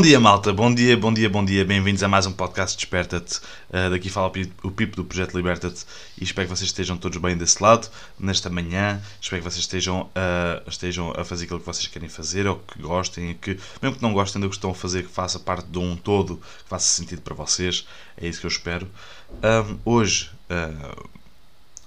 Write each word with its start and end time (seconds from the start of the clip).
Bom 0.00 0.04
dia, 0.06 0.18
malta. 0.18 0.50
Bom 0.50 0.74
dia, 0.74 0.96
bom 0.96 1.12
dia, 1.12 1.28
bom 1.28 1.44
dia. 1.44 1.62
Bem-vindos 1.62 2.02
a 2.02 2.08
mais 2.08 2.24
um 2.24 2.32
podcast 2.32 2.74
Desperta-te. 2.74 3.36
Uh, 3.68 3.90
daqui 3.90 4.08
fala 4.08 4.32
o 4.62 4.70
Pipo 4.70 4.96
do 4.96 5.04
Projeto 5.04 5.36
Liberta-te 5.36 5.84
e 6.18 6.24
espero 6.24 6.48
que 6.48 6.56
vocês 6.56 6.70
estejam 6.70 6.96
todos 6.96 7.18
bem 7.18 7.36
desse 7.36 7.62
lado, 7.62 7.86
nesta 8.18 8.48
manhã. 8.48 8.98
Espero 9.20 9.42
que 9.42 9.50
vocês 9.50 9.60
estejam, 9.60 10.04
uh, 10.04 10.66
estejam 10.66 11.12
a 11.14 11.22
fazer 11.22 11.44
aquilo 11.44 11.60
que 11.60 11.66
vocês 11.66 11.86
querem 11.86 12.08
fazer 12.08 12.46
ou 12.46 12.56
que 12.56 12.80
gostem, 12.80 13.34
que, 13.34 13.60
mesmo 13.82 13.98
que 13.98 14.02
não 14.02 14.14
gostem 14.14 14.40
do 14.40 14.48
que 14.48 14.54
estão 14.54 14.70
a 14.70 14.74
fazer, 14.74 15.02
que 15.02 15.12
faça 15.12 15.38
parte 15.38 15.66
de 15.66 15.78
um 15.78 15.94
todo, 15.94 16.38
que 16.38 16.70
faça 16.70 16.86
sentido 16.86 17.20
para 17.20 17.34
vocês. 17.34 17.86
É 18.16 18.26
isso 18.26 18.40
que 18.40 18.46
eu 18.46 18.50
espero. 18.50 18.88
Um, 19.30 19.78
hoje, 19.84 20.30
uh, 20.48 21.10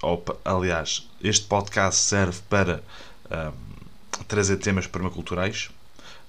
opa, 0.04 0.38
aliás, 0.46 1.10
este 1.20 1.48
podcast 1.48 2.00
serve 2.00 2.40
para 2.48 2.84
trazer 4.28 4.58
temas 4.58 4.86
permaculturais 4.86 5.72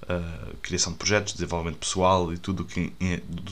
uh, 0.04 0.56
criação 0.62 0.92
de 0.92 0.98
projetos, 0.98 1.34
desenvolvimento 1.34 1.78
pessoal 1.78 2.32
e 2.32 2.38
tudo 2.38 2.64
que, 2.64 2.92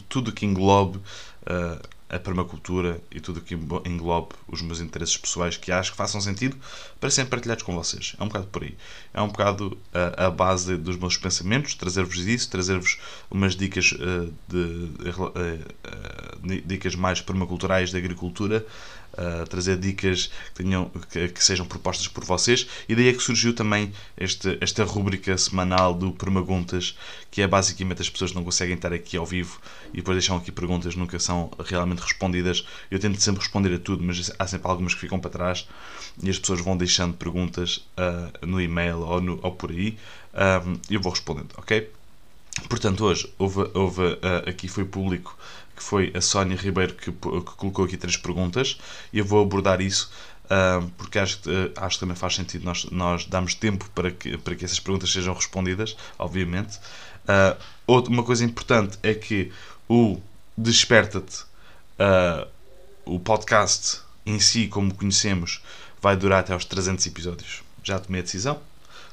tudo 0.08 0.32
que 0.32 0.46
englobe 0.46 0.98
uh, 0.98 1.88
a 2.12 2.18
permacultura 2.18 3.00
e 3.10 3.20
tudo 3.20 3.40
que 3.40 3.54
englobe 3.54 4.34
os 4.46 4.60
meus 4.60 4.80
interesses 4.80 5.16
pessoais 5.16 5.56
que 5.56 5.72
acho 5.72 5.92
que 5.92 5.96
façam 5.96 6.20
sentido 6.20 6.54
para 7.00 7.10
serem 7.10 7.28
partilhados 7.28 7.64
com 7.64 7.74
vocês. 7.74 8.14
É 8.20 8.22
um 8.22 8.26
bocado 8.26 8.46
por 8.48 8.62
aí. 8.62 8.76
É 9.14 9.22
um 9.22 9.28
bocado 9.28 9.78
a, 9.94 10.26
a 10.26 10.30
base 10.30 10.76
dos 10.76 10.98
meus 10.98 11.16
pensamentos, 11.16 11.74
trazer-vos 11.74 12.18
isso, 12.18 12.50
trazer-vos 12.50 12.98
umas 13.30 13.56
dicas, 13.56 13.92
uh, 13.92 14.32
de, 14.46 14.90
uh, 15.08 16.62
dicas 16.66 16.94
mais 16.94 17.22
permaculturais 17.22 17.90
da 17.90 17.96
agricultura, 17.98 18.64
trazer 19.48 19.76
dicas 19.76 20.30
que, 20.54 20.62
tenham, 20.62 20.90
que, 21.10 21.28
que, 21.28 21.44
sejam 21.44 21.66
propostas 21.66 22.08
por 22.08 22.24
vocês. 22.24 22.66
E 22.88 22.94
daí 22.94 23.08
é 23.08 23.12
que 23.12 23.22
surgiu 23.22 23.54
também 23.54 23.92
este, 24.16 24.58
esta 24.60 24.84
rúbrica 24.84 25.36
semanal 25.36 25.94
do 25.94 26.12
Permaguntas, 26.12 26.96
que 27.30 27.42
é 27.42 27.46
basicamente 27.46 28.02
as 28.02 28.10
pessoas 28.10 28.32
não 28.32 28.42
conseguem 28.44 28.74
estar 28.74 28.92
aqui 28.92 29.16
ao 29.16 29.26
vivo 29.26 29.60
e 29.92 29.96
depois 29.96 30.16
deixam 30.16 30.36
aqui 30.36 30.50
perguntas, 30.50 30.96
nunca 30.96 31.18
são 31.18 31.50
realmente 31.64 32.00
respondidas. 32.00 32.66
Eu 32.90 32.98
tento 32.98 33.20
sempre 33.20 33.40
responder 33.40 33.74
a 33.74 33.78
tudo, 33.78 34.02
mas 34.02 34.30
há 34.38 34.46
sempre 34.46 34.68
algumas 34.68 34.94
que 34.94 35.00
ficam 35.00 35.18
para 35.20 35.30
trás 35.30 35.68
e 36.22 36.30
as 36.30 36.38
pessoas 36.38 36.60
vão 36.60 36.76
deixando 36.76 37.14
perguntas 37.14 37.86
uh, 37.98 38.46
no 38.46 38.60
e-mail 38.60 39.00
ou, 39.00 39.20
no, 39.20 39.38
ou 39.42 39.52
por 39.52 39.70
aí 39.70 39.96
e 40.88 40.94
eu 40.94 41.00
vou 41.00 41.12
respondendo, 41.12 41.54
ok? 41.56 41.90
Portanto, 42.68 43.04
hoje 43.04 43.32
houve, 43.38 43.70
houve 43.74 44.02
uh, 44.02 44.48
aqui 44.48 44.68
foi 44.68 44.84
público 44.84 45.36
que 45.74 45.82
foi 45.82 46.12
a 46.14 46.20
Sónia 46.20 46.56
Ribeiro 46.56 46.94
que, 46.94 47.10
que, 47.10 47.56
colocou 47.56 47.84
aqui 47.84 47.96
três 47.96 48.16
perguntas 48.16 48.78
e 49.12 49.18
eu 49.18 49.24
vou 49.24 49.42
abordar 49.42 49.80
isso 49.80 50.12
uh, 50.44 50.86
porque 50.98 51.18
acho, 51.18 51.38
uh, 51.48 51.72
acho 51.76 51.96
que 51.96 52.00
também 52.00 52.16
faz 52.16 52.34
sentido 52.34 52.64
nós, 52.64 52.84
nós 52.90 53.24
darmos 53.24 53.54
tempo 53.54 53.88
para 53.94 54.10
que, 54.10 54.36
para 54.38 54.54
que 54.54 54.64
essas 54.64 54.78
perguntas 54.78 55.10
sejam 55.10 55.34
respondidas, 55.34 55.96
obviamente. 56.18 56.78
Outra, 57.86 58.12
uma 58.12 58.24
coisa 58.24 58.44
importante 58.44 58.98
é 59.02 59.14
que 59.14 59.52
o 59.88 60.20
Desperta-te, 60.58 61.44
o 63.06 63.18
podcast 63.18 64.00
em 64.26 64.38
si, 64.38 64.66
como 64.66 64.92
conhecemos, 64.92 65.62
vai 66.00 66.16
durar 66.16 66.40
até 66.40 66.52
aos 66.52 66.64
300 66.64 67.06
episódios. 67.06 67.62
Já 67.82 67.98
tomei 67.98 68.20
a 68.20 68.24
decisão. 68.24 68.60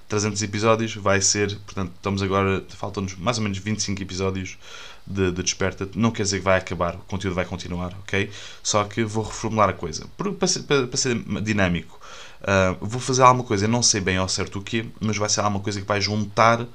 300 0.10 0.42
episódios 0.42 0.96
vai 0.96 1.22
ser, 1.22 1.56
portanto, 1.60 1.92
estamos 1.96 2.24
agora, 2.24 2.66
faltam-nos 2.70 3.16
mais 3.16 3.38
ou 3.38 3.44
menos 3.44 3.60
25 3.60 4.02
episódios 4.02 4.58
de, 5.06 5.32
de 5.32 5.44
Desperta, 5.44 5.88
não 5.96 6.12
quer 6.12 6.24
dizer 6.24 6.40
que 6.40 6.46
vai 6.46 6.58
acabar, 6.58 6.96
o 6.96 7.00
conteúdo 7.00 7.36
vai 7.36 7.46
continuar, 7.46 7.94
ok? 8.02 8.30
Só 8.62 8.84
que 8.84 9.04
vou 9.04 9.24
reformular 9.24 9.70
a 9.70 9.74
coisa. 9.74 10.08
Para 10.18 10.48
ser, 10.48 10.64
para, 10.64 10.88
para 10.88 10.98
ser 10.98 11.16
dinâmico, 11.44 12.00
uh, 12.42 12.84
vou 12.84 13.00
fazer 13.00 13.22
alguma 13.22 13.44
coisa, 13.44 13.66
eu 13.66 13.70
não 13.70 13.84
sei 13.84 14.02
bem 14.02 14.18
ao 14.18 14.28
certo 14.28 14.60
o 14.60 14.62
quê, 14.64 14.86
mas 15.00 15.16
vai 15.16 15.30
ser 15.30 15.42
alguma 15.42 15.60
coisa 15.60 15.80
que 15.80 15.88
vai 15.88 16.02
juntar 16.02 16.62
uh, 16.62 16.68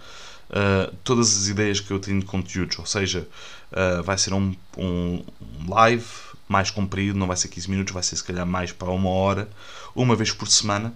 todas 1.02 1.36
as 1.36 1.48
ideias 1.48 1.80
que 1.80 1.90
eu 1.90 1.98
tenho 1.98 2.20
de 2.20 2.26
conteúdos. 2.26 2.78
Ou 2.78 2.86
seja, 2.86 3.26
uh, 3.72 4.02
vai 4.04 4.16
ser 4.16 4.32
um, 4.32 4.54
um, 4.78 5.24
live 5.68 6.06
mais 6.48 6.70
comprido, 6.70 7.18
não 7.18 7.26
vai 7.26 7.36
ser 7.36 7.48
15 7.48 7.68
minutos, 7.68 7.92
vai 7.92 8.02
ser 8.02 8.16
se 8.16 8.22
calhar 8.22 8.46
mais 8.46 8.70
para 8.70 8.90
uma 8.90 9.10
hora, 9.10 9.48
uma 9.94 10.14
vez 10.14 10.30
por 10.30 10.46
semana 10.48 10.94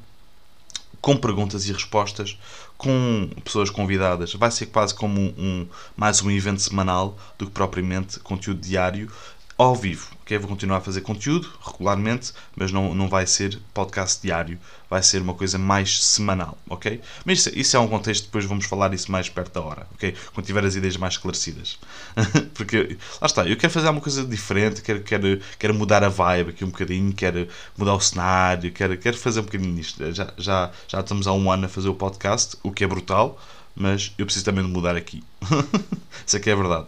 com 1.00 1.16
perguntas 1.16 1.66
e 1.66 1.72
respostas, 1.72 2.38
com 2.76 3.28
pessoas 3.44 3.70
convidadas. 3.70 4.34
Vai 4.34 4.50
ser 4.50 4.66
quase 4.66 4.94
como 4.94 5.20
um, 5.20 5.34
um, 5.38 5.66
mais 5.96 6.22
um 6.22 6.30
evento 6.30 6.60
semanal 6.60 7.16
do 7.36 7.46
que 7.46 7.52
propriamente 7.52 8.20
conteúdo 8.20 8.60
diário 8.60 9.10
ao 9.58 9.74
vivo. 9.74 10.08
Okay? 10.22 10.38
Vou 10.38 10.48
continuar 10.48 10.76
a 10.76 10.80
fazer 10.80 11.00
conteúdo 11.00 11.50
regularmente, 11.60 12.32
mas 12.54 12.70
não, 12.70 12.94
não 12.94 13.08
vai 13.08 13.26
ser 13.26 13.58
podcast 13.74 14.22
diário, 14.22 14.56
vai 14.88 15.02
ser 15.02 15.20
uma 15.20 15.34
coisa 15.34 15.58
mais 15.58 16.02
semanal, 16.04 16.56
ok? 16.68 17.00
Mas 17.24 17.40
isso, 17.40 17.58
isso 17.58 17.76
é 17.76 17.80
um 17.80 17.88
contexto, 17.88 18.26
depois 18.26 18.44
vamos 18.44 18.66
falar 18.66 18.94
isso 18.94 19.10
mais 19.10 19.28
perto 19.28 19.54
da 19.54 19.60
hora, 19.60 19.86
ok? 19.94 20.14
Quando 20.32 20.46
tiver 20.46 20.64
as 20.64 20.76
ideias 20.76 20.96
mais 20.96 21.14
esclarecidas. 21.14 21.78
Porque, 22.54 22.96
lá 23.20 23.26
está, 23.26 23.46
eu 23.46 23.56
quero 23.56 23.72
fazer 23.72 23.88
uma 23.88 24.00
coisa 24.00 24.24
diferente, 24.24 24.80
quero, 24.80 25.02
quero, 25.02 25.40
quero 25.58 25.74
mudar 25.74 26.04
a 26.04 26.08
vibe 26.08 26.50
aqui 26.50 26.64
um 26.64 26.70
bocadinho, 26.70 27.12
quero 27.12 27.48
mudar 27.76 27.94
o 27.94 28.00
cenário, 28.00 28.70
quero, 28.70 28.96
quero 28.96 29.16
fazer 29.16 29.40
um 29.40 29.44
bocadinho 29.44 29.72
nisto. 29.72 30.12
Já, 30.14 30.32
já, 30.38 30.70
já 30.86 31.00
estamos 31.00 31.26
há 31.26 31.32
um 31.32 31.50
ano 31.50 31.66
a 31.66 31.68
fazer 31.68 31.88
o 31.88 31.94
podcast, 31.94 32.56
o 32.62 32.70
que 32.70 32.84
é 32.84 32.86
brutal, 32.86 33.40
mas 33.74 34.12
eu 34.16 34.24
preciso 34.24 34.44
também 34.44 34.64
de 34.64 34.70
mudar 34.70 34.94
aqui. 34.94 35.24
isso 36.24 36.36
é 36.36 36.40
que 36.40 36.48
é 36.48 36.54
verdade. 36.54 36.86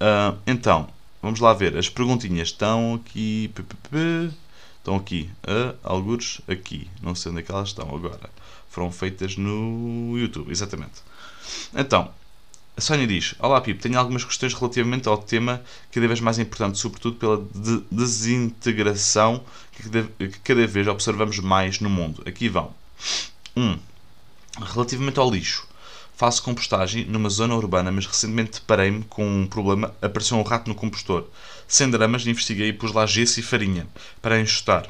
Uh, 0.00 0.36
então, 0.46 0.88
Vamos 1.24 1.40
lá 1.40 1.54
ver. 1.54 1.74
As 1.74 1.88
perguntinhas 1.88 2.48
estão 2.48 3.00
aqui. 3.02 3.50
Estão 4.76 4.94
aqui. 4.94 5.30
Uh, 5.42 5.74
algures 5.82 6.42
aqui. 6.46 6.86
Não 7.00 7.14
sei 7.14 7.32
onde 7.32 7.40
é 7.40 7.42
que 7.42 7.50
elas 7.50 7.68
estão 7.68 7.88
agora. 7.96 8.28
Foram 8.68 8.92
feitas 8.92 9.34
no 9.38 10.18
YouTube, 10.18 10.52
exatamente. 10.52 11.00
Então, 11.74 12.10
a 12.76 12.80
Sónia 12.82 13.06
diz: 13.06 13.34
Olá 13.38 13.58
Pipo, 13.62 13.80
tenho 13.80 13.98
algumas 13.98 14.22
questões 14.22 14.52
relativamente 14.52 15.08
ao 15.08 15.16
tema 15.16 15.62
cada 15.90 16.06
vez 16.06 16.20
mais 16.20 16.38
importante, 16.38 16.76
sobretudo 16.76 17.16
pela 17.16 17.38
de 17.54 17.82
desintegração 17.90 19.42
que 19.72 20.28
cada 20.44 20.66
vez 20.66 20.86
observamos 20.86 21.38
mais 21.38 21.80
no 21.80 21.88
mundo. 21.88 22.22
Aqui 22.26 22.50
vão. 22.50 22.74
1. 23.56 23.62
Um, 23.62 23.78
relativamente 24.62 25.18
ao 25.18 25.30
lixo. 25.30 25.66
Faço 26.16 26.42
compostagem 26.42 27.04
numa 27.06 27.28
zona 27.28 27.56
urbana, 27.56 27.90
mas 27.90 28.06
recentemente 28.06 28.60
deparei-me 28.60 29.02
com 29.04 29.26
um 29.26 29.46
problema. 29.46 29.92
Apareceu 30.00 30.38
um 30.38 30.42
rato 30.42 30.68
no 30.68 30.74
compostor. 30.74 31.28
Sem 31.66 31.90
dramas, 31.90 32.24
investiguei 32.26 32.68
e 32.68 32.72
pus 32.72 32.92
lá 32.92 33.04
gesso 33.04 33.40
e 33.40 33.42
farinha 33.42 33.86
para 34.22 34.40
enxutar. 34.40 34.86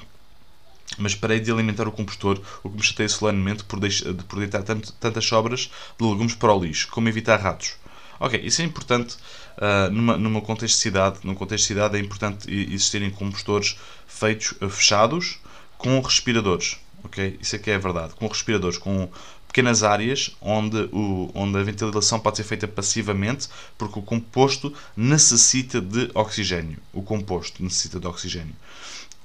Mas 0.99 1.15
parei 1.15 1.41
de 1.41 1.51
alimentar 1.51 1.89
o 1.89 1.93
compostor, 1.93 2.41
o 2.63 2.69
que 2.69 2.77
me 2.77 2.83
chateia 2.83 3.09
solenemente 3.09 3.65
por, 3.65 3.81
deix 3.81 4.03
por 4.29 4.39
deitar 4.39 4.63
tanto, 4.63 4.93
tantas 4.93 5.25
sobras 5.25 5.71
de 5.99 6.07
legumes 6.07 6.35
para 6.35 6.53
o 6.53 6.63
lixo. 6.63 6.89
Como 6.89 7.09
evitar 7.09 7.41
ratos? 7.41 7.77
Ok, 8.21 8.41
isso 8.45 8.61
é 8.61 8.65
importante 8.65 9.17
uh, 9.57 9.91
numa, 9.91 10.17
numa 10.19 10.41
contexto 10.43 10.77
de 10.77 10.83
cidade. 10.83 11.19
Num 11.25 11.35
contexto 11.35 11.65
de 11.65 11.69
cidade 11.69 11.97
é 11.97 12.01
importante 12.01 12.53
existirem 12.53 13.11
compostores 13.11 13.77
feitos 14.07 14.53
uh, 14.61 14.69
fechados 14.69 15.39
com 15.79 15.99
respiradores. 16.01 16.77
Ok? 17.03 17.39
Isso 17.41 17.57
é 17.57 17.59
que 17.59 17.71
é 17.71 17.79
verdade. 17.79 18.15
Com 18.15 18.27
respiradores, 18.27 18.79
com 18.79 19.09
pequenas 19.55 19.85
áreas 19.85 20.37
onde, 20.41 20.89
o, 20.93 21.31
onde 21.33 21.57
a 21.57 21.63
ventilação 21.63 22.19
pode 22.19 22.39
ser 22.39 22.43
feita 22.43 22.67
passivamente, 22.67 23.49
porque 23.79 24.01
o 24.01 24.03
composto 24.03 24.75
necessita 24.97 25.81
de 25.81 26.11
oxigênio. 26.13 26.77
O 26.93 27.03
composto 27.03 27.63
necessita 27.63 28.01
de 28.01 28.07
oxigênio. 28.09 28.55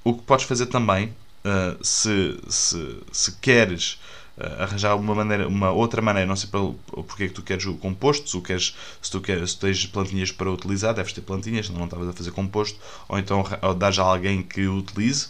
O 0.04 0.14
que 0.14 0.22
podes 0.22 0.46
fazer 0.46 0.68
também, 0.68 1.08
uh, 1.08 1.84
se, 1.84 2.40
se, 2.48 2.98
se 3.12 3.32
queres 3.38 4.00
uh, 4.38 4.62
arranjar 4.62 4.96
uma, 4.96 5.16
maneira, 5.16 5.48
uma 5.48 5.72
outra 5.72 6.00
maneira, 6.00 6.28
não 6.28 6.36
sei 6.36 6.48
porque 6.52 7.24
é 7.24 7.28
que 7.28 7.34
tu 7.34 7.42
queres 7.42 7.66
o 7.66 7.74
composto, 7.74 8.30
se, 8.30 8.40
queres, 8.40 8.76
se 9.02 9.10
tu 9.10 9.20
queres, 9.20 9.54
se 9.54 9.58
tens 9.58 9.84
plantinhas 9.88 10.32
para 10.32 10.52
utilizar, 10.52 10.94
deves 10.94 11.12
ter 11.12 11.22
plantinhas, 11.22 11.72
não 11.72 11.86
estavas 11.86 12.08
a 12.08 12.14
fazer 12.14 12.30
composto, 12.30 12.80
ou 13.08 13.18
então 13.18 13.44
ou 13.64 13.74
dar 13.74 14.00
a 14.00 14.04
alguém 14.04 14.44
que 14.44 14.68
utilize 14.68 15.30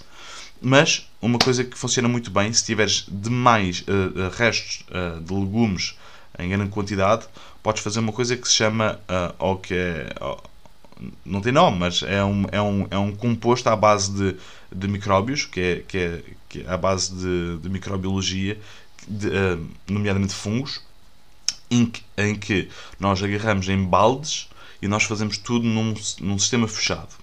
mas 0.62 1.08
uma 1.22 1.40
coisa 1.40 1.64
que 1.64 1.78
funciona 1.78 2.08
muito 2.08 2.32
bem, 2.32 2.52
se 2.54 2.66
tiveres 2.66 3.06
demais 3.08 3.82
uh, 3.82 4.30
restos 4.36 4.86
uh, 4.90 5.22
de 5.22 5.34
legumes 5.34 5.98
em 6.38 6.50
grande 6.50 6.70
quantidade, 6.70 7.28
podes 7.62 7.82
fazer 7.82 8.00
uma 8.00 8.14
coisa 8.14 8.36
que 8.38 8.48
se 8.48 8.56
chama, 8.56 9.00
uh, 9.10 9.36
ou 9.40 9.58
que 9.58 9.74
é, 9.74 10.14
não 11.26 11.42
tem 11.42 11.52
nome, 11.52 11.78
mas 11.78 12.02
é 12.04 12.24
um, 12.24 12.46
é 12.52 12.62
um, 12.62 12.88
é 12.90 12.98
um 12.98 13.14
composto 13.14 13.70
à 13.70 13.76
base 13.76 14.12
de, 14.12 14.36
de 14.74 14.88
micróbios, 14.88 15.46
que 15.46 15.60
é, 15.60 15.76
que 15.88 15.98
é, 15.98 16.24
que 16.48 16.62
é 16.62 16.70
à 16.70 16.78
base 16.78 17.14
de, 17.14 17.58
de 17.58 17.70
microbiologia, 17.70 18.60
de, 19.08 19.30
nomeadamente 19.88 20.34
fungos, 20.34 20.82
em 21.70 21.86
que, 21.86 22.02
em 22.18 22.36
que 22.36 22.70
nós 23.00 23.22
agarramos 23.22 23.68
em 23.70 23.84
baldes 23.84 24.50
e 24.82 24.88
nós 24.88 25.04
fazemos 25.04 25.38
tudo 25.38 25.66
num, 25.66 25.94
num 26.22 26.40
sistema 26.40 26.68
fechado. 26.68 27.16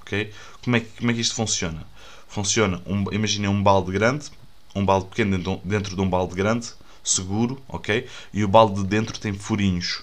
Okay? 0.00 0.32
Como, 0.62 0.76
é, 0.76 0.80
como 0.80 1.10
é 1.10 1.14
que 1.14 1.20
isto 1.20 1.34
funciona? 1.34 1.86
Funciona, 2.34 2.82
um, 2.84 3.04
imaginem 3.12 3.48
um 3.48 3.62
balde 3.62 3.92
grande, 3.92 4.26
um 4.74 4.84
balde 4.84 5.06
pequeno 5.06 5.38
dentro, 5.38 5.60
dentro 5.64 5.94
de 5.94 6.02
um 6.02 6.10
balde 6.10 6.34
grande, 6.34 6.72
seguro, 7.02 7.62
ok? 7.68 8.06
E 8.32 8.42
o 8.42 8.48
balde 8.48 8.82
de 8.82 8.88
dentro 8.88 9.18
tem 9.20 9.32
furinhos, 9.32 10.02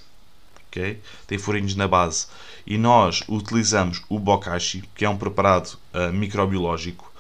ok? 0.68 1.02
Tem 1.28 1.38
furinhos 1.38 1.76
na 1.76 1.88
base. 1.88 2.28
E 2.66 2.78
nós 2.78 3.22
utilizamos 3.28 4.02
o 4.08 4.18
bokashi, 4.18 4.84
que 4.96 5.04
é 5.04 5.10
um 5.10 5.18
preparado 5.18 5.78
uh, 5.94 6.14
microbiológico, 6.14 7.12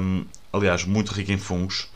um, 0.00 0.24
aliás, 0.50 0.84
muito 0.84 1.12
rico 1.12 1.30
em 1.30 1.38
fungos, 1.38 1.88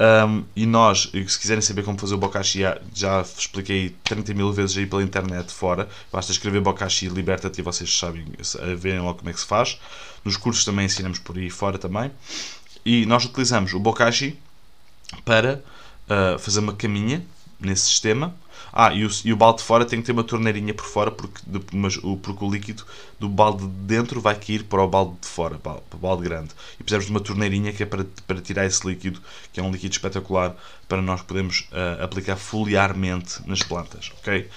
Um, 0.00 0.44
e 0.56 0.64
nós, 0.64 1.10
se 1.12 1.38
quiserem 1.38 1.60
saber 1.60 1.82
como 1.82 1.98
fazer 1.98 2.14
o 2.14 2.16
bokashi, 2.16 2.60
já, 2.60 2.78
já 2.94 3.20
expliquei 3.20 3.94
30 4.02 4.32
mil 4.32 4.50
vezes 4.50 4.78
aí 4.78 4.86
pela 4.86 5.02
internet 5.02 5.52
fora. 5.52 5.90
Basta 6.10 6.32
escrever 6.32 6.62
bokashi 6.62 7.08
liberta-te 7.08 7.60
e 7.60 7.62
vocês 7.62 7.98
sabem, 7.98 8.24
verem 8.78 9.00
logo 9.00 9.18
como 9.18 9.28
é 9.28 9.32
que 9.34 9.40
se 9.40 9.46
faz. 9.46 9.78
Nos 10.24 10.36
cursos 10.36 10.64
também 10.64 10.86
ensinamos 10.86 11.18
por 11.18 11.36
aí 11.36 11.50
fora 11.50 11.78
também. 11.78 12.10
E 12.84 13.04
nós 13.06 13.24
utilizamos 13.24 13.72
o 13.74 13.80
bokashi 13.80 14.38
para 15.24 15.62
uh, 16.08 16.38
fazer 16.38 16.60
uma 16.60 16.74
caminha 16.74 17.24
nesse 17.58 17.82
sistema. 17.82 18.34
Ah, 18.72 18.92
e 18.92 19.04
o, 19.04 19.10
e 19.24 19.32
o 19.32 19.36
balde 19.36 19.58
de 19.58 19.64
fora 19.64 19.84
tem 19.84 20.00
que 20.00 20.06
ter 20.06 20.12
uma 20.12 20.22
torneirinha 20.22 20.72
por 20.72 20.84
fora 20.84 21.10
porque, 21.10 21.40
mas, 21.72 21.96
o, 21.96 22.16
porque 22.16 22.44
o 22.44 22.50
líquido 22.50 22.84
do 23.18 23.28
balde 23.28 23.66
de 23.66 23.72
dentro 23.72 24.20
vai 24.20 24.34
cair 24.34 24.62
para 24.64 24.82
o 24.82 24.88
balde 24.88 25.16
de 25.20 25.26
fora, 25.26 25.58
para 25.58 25.80
o 25.92 25.98
balde 25.98 26.22
grande. 26.22 26.50
E 26.78 26.84
precisamos 26.84 27.06
de 27.06 27.10
uma 27.10 27.20
torneirinha 27.20 27.72
que 27.72 27.82
é 27.82 27.86
para, 27.86 28.06
para 28.26 28.40
tirar 28.40 28.64
esse 28.66 28.86
líquido, 28.86 29.20
que 29.52 29.58
é 29.58 29.62
um 29.62 29.72
líquido 29.72 29.92
espetacular 29.92 30.54
para 30.88 31.02
nós 31.02 31.20
podermos 31.22 31.68
uh, 31.72 32.02
aplicar 32.04 32.36
foliarmente 32.36 33.40
nas 33.46 33.62
plantas, 33.62 34.12
ok? 34.18 34.48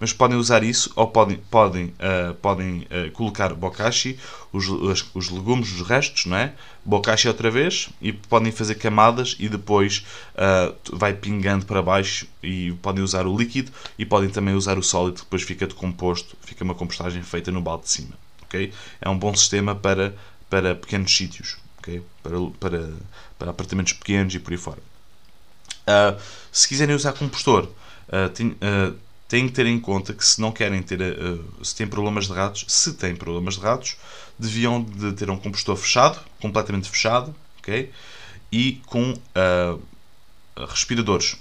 Mas 0.00 0.14
podem 0.14 0.38
usar 0.38 0.64
isso 0.64 0.90
ou 0.96 1.06
podem, 1.06 1.36
podem, 1.50 1.84
uh, 1.84 2.34
podem 2.40 2.86
uh, 2.90 3.10
colocar 3.12 3.52
bokashi, 3.52 4.18
os, 4.50 4.66
os, 4.66 5.04
os, 5.14 5.28
legumes, 5.28 5.70
os 5.72 5.86
restos, 5.86 6.24
não 6.24 6.38
é? 6.38 6.54
Bokashi 6.82 7.28
outra 7.28 7.50
vez 7.50 7.90
e 8.00 8.10
podem 8.10 8.50
fazer 8.50 8.76
camadas 8.76 9.36
e 9.38 9.46
depois 9.46 10.06
uh, 10.34 10.96
vai 10.96 11.12
pingando 11.12 11.66
para 11.66 11.82
baixo 11.82 12.26
e 12.42 12.72
podem 12.80 13.04
usar 13.04 13.26
o 13.26 13.36
líquido 13.36 13.70
e 13.98 14.06
podem 14.06 14.30
também 14.30 14.54
usar 14.54 14.78
o 14.78 14.82
sólido, 14.82 15.18
depois 15.18 15.42
fica 15.42 15.66
decomposto, 15.66 16.34
fica 16.40 16.64
uma 16.64 16.74
compostagem 16.74 17.22
feita 17.22 17.52
no 17.52 17.60
balde 17.60 17.84
de 17.84 17.90
cima, 17.90 18.14
ok? 18.42 18.72
É 19.02 19.08
um 19.10 19.18
bom 19.18 19.34
sistema 19.36 19.74
para, 19.74 20.14
para 20.48 20.74
pequenos 20.74 21.14
sítios, 21.14 21.58
ok? 21.78 22.02
Para, 22.22 22.36
para, 22.58 22.90
para 23.38 23.50
apartamentos 23.50 23.92
pequenos 23.92 24.34
e 24.34 24.38
por 24.38 24.52
aí 24.52 24.58
fora. 24.58 24.78
se 26.50 26.66
quiserem 26.66 26.96
usar 26.96 27.12
compostor, 27.12 27.68
tem, 28.34 28.56
têm 29.30 29.46
que 29.46 29.54
ter 29.54 29.64
em 29.64 29.78
conta 29.78 30.12
que 30.12 30.24
se 30.24 30.40
não 30.40 30.50
querem 30.50 30.82
ter, 30.82 31.00
uh, 31.00 31.64
se 31.64 31.76
têm 31.76 31.86
problemas 31.86 32.26
de 32.26 32.32
ratos, 32.32 32.64
se 32.66 32.92
têm 32.94 33.14
problemas 33.14 33.54
de 33.54 33.60
ratos, 33.60 33.96
deviam 34.36 34.82
de 34.82 35.12
ter 35.12 35.30
um 35.30 35.38
compostor 35.38 35.76
fechado, 35.76 36.18
completamente 36.40 36.90
fechado, 36.90 37.32
ok? 37.60 37.92
E 38.50 38.82
com 38.86 39.12
uh, 39.12 39.80
respiradores, 40.66 41.36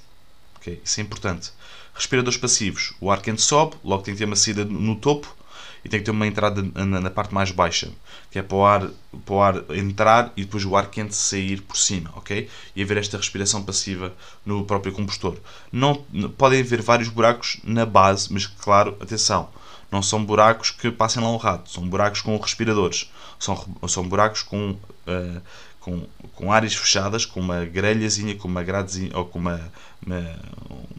ok? 0.57 0.79
Isso 0.85 0.99
é 0.99 1.03
importante. 1.03 1.51
Respiradores 1.95 2.37
passivos, 2.37 2.93
o 3.01 3.09
ar 3.09 3.23
quente 3.23 3.41
sobe, 3.41 3.75
logo 3.83 4.03
tem 4.03 4.13
que 4.13 4.19
ter 4.19 4.25
uma 4.25 4.35
saída 4.35 4.63
no 4.63 4.95
topo 4.95 5.35
e 5.83 5.89
tem 5.89 5.99
que 5.99 6.05
ter 6.05 6.11
uma 6.11 6.27
entrada 6.27 6.65
na, 6.73 6.99
na, 6.99 7.09
parte 7.09 7.33
mais 7.33 7.51
baixa, 7.51 7.89
que 8.29 8.39
é 8.39 8.41
para 8.41 8.57
o, 8.57 8.65
ar, 8.65 8.89
para 9.25 9.33
o 9.33 9.41
ar 9.41 9.63
entrar 9.71 10.31
e 10.35 10.43
depois 10.43 10.65
o 10.65 10.75
ar 10.75 10.89
quente 10.89 11.15
sair 11.15 11.61
por 11.61 11.77
cima, 11.77 12.11
ok? 12.15 12.49
E 12.75 12.83
haver 12.83 12.97
esta 12.97 13.17
respiração 13.17 13.63
passiva 13.63 14.13
no 14.45 14.65
próprio 14.65 14.93
combustor. 14.93 15.37
Não, 15.71 16.05
podem 16.37 16.61
haver 16.61 16.81
vários 16.81 17.09
buracos 17.09 17.57
na 17.63 17.85
base, 17.85 18.31
mas 18.31 18.45
claro, 18.45 18.97
atenção, 18.99 19.49
não 19.91 20.01
são 20.01 20.23
buracos 20.23 20.71
que 20.71 20.91
passem 20.91 21.21
lá 21.21 21.29
um 21.31 21.37
rato, 21.37 21.69
são 21.69 21.87
buracos 21.87 22.21
com 22.21 22.37
respiradores, 22.37 23.11
são, 23.39 23.65
são 23.87 24.07
buracos 24.07 24.43
com, 24.43 24.71
uh, 24.71 25.41
com, 25.79 26.05
com 26.35 26.51
áreas 26.51 26.75
fechadas, 26.75 27.25
com 27.25 27.39
uma 27.39 27.65
grelhazinha, 27.65 28.35
com 28.35 28.47
uma 28.47 28.61
gradezinha, 28.63 29.11
ou 29.17 29.25
com 29.25 29.39
uma, 29.39 29.71
uma, 30.05 30.39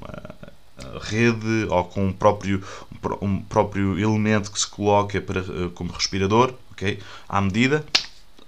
uma 0.00 0.34
rede 1.02 1.66
ou 1.68 1.84
com 1.84 2.06
um 2.06 2.12
próprio, 2.12 2.62
um 3.20 3.40
próprio 3.40 3.98
elemento 3.98 4.50
que 4.50 4.58
se 4.58 4.66
coloca 4.66 5.20
para, 5.20 5.40
eh, 5.40 5.70
como 5.74 5.92
respirador, 5.92 6.54
ok? 6.72 6.98
À 7.28 7.40
medida, 7.40 7.84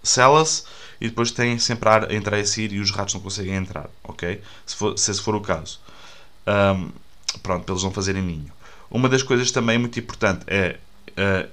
sela-se 0.02 0.64
e 1.00 1.08
depois 1.08 1.30
tem 1.30 1.58
sempre 1.58 1.88
ar 1.88 2.10
a 2.10 2.14
entrar 2.14 2.38
e 2.38 2.46
sair 2.46 2.72
e 2.72 2.80
os 2.80 2.90
ratos 2.90 3.14
não 3.14 3.20
conseguem 3.20 3.54
entrar, 3.54 3.90
ok? 4.04 4.40
Se, 4.64 4.76
for, 4.76 4.98
se 4.98 5.10
esse 5.10 5.20
for 5.20 5.34
o 5.34 5.40
caso. 5.40 5.80
Um, 6.46 6.90
pronto, 7.42 7.64
para 7.64 7.72
eles 7.72 7.82
não 7.82 7.92
fazerem 7.92 8.22
ninho. 8.22 8.52
Uma 8.90 9.08
das 9.08 9.22
coisas 9.22 9.50
também 9.50 9.78
muito 9.78 9.98
importante 9.98 10.44
é 10.46 10.78
uh, 11.10 11.48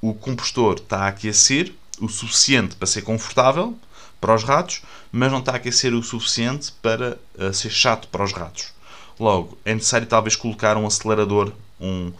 o 0.00 0.14
compostor 0.14 0.76
está 0.76 1.00
a 1.00 1.08
aquecer 1.08 1.72
o 2.00 2.08
suficiente 2.08 2.76
para 2.76 2.86
ser 2.86 3.02
confortável 3.02 3.76
para 4.20 4.34
os 4.34 4.42
ratos, 4.42 4.82
mas 5.12 5.30
não 5.30 5.40
está 5.40 5.52
a 5.52 5.56
aquecer 5.56 5.92
o 5.92 6.02
suficiente 6.02 6.72
para 6.80 7.18
uh, 7.38 7.52
ser 7.52 7.70
chato 7.70 8.08
para 8.08 8.24
os 8.24 8.32
ratos. 8.32 8.73
Logo, 9.18 9.58
é 9.64 9.74
necessário 9.74 10.06
talvez 10.06 10.36
colocar 10.36 10.76
um 10.76 10.86
acelerador, 10.86 11.52
um, 11.80 12.12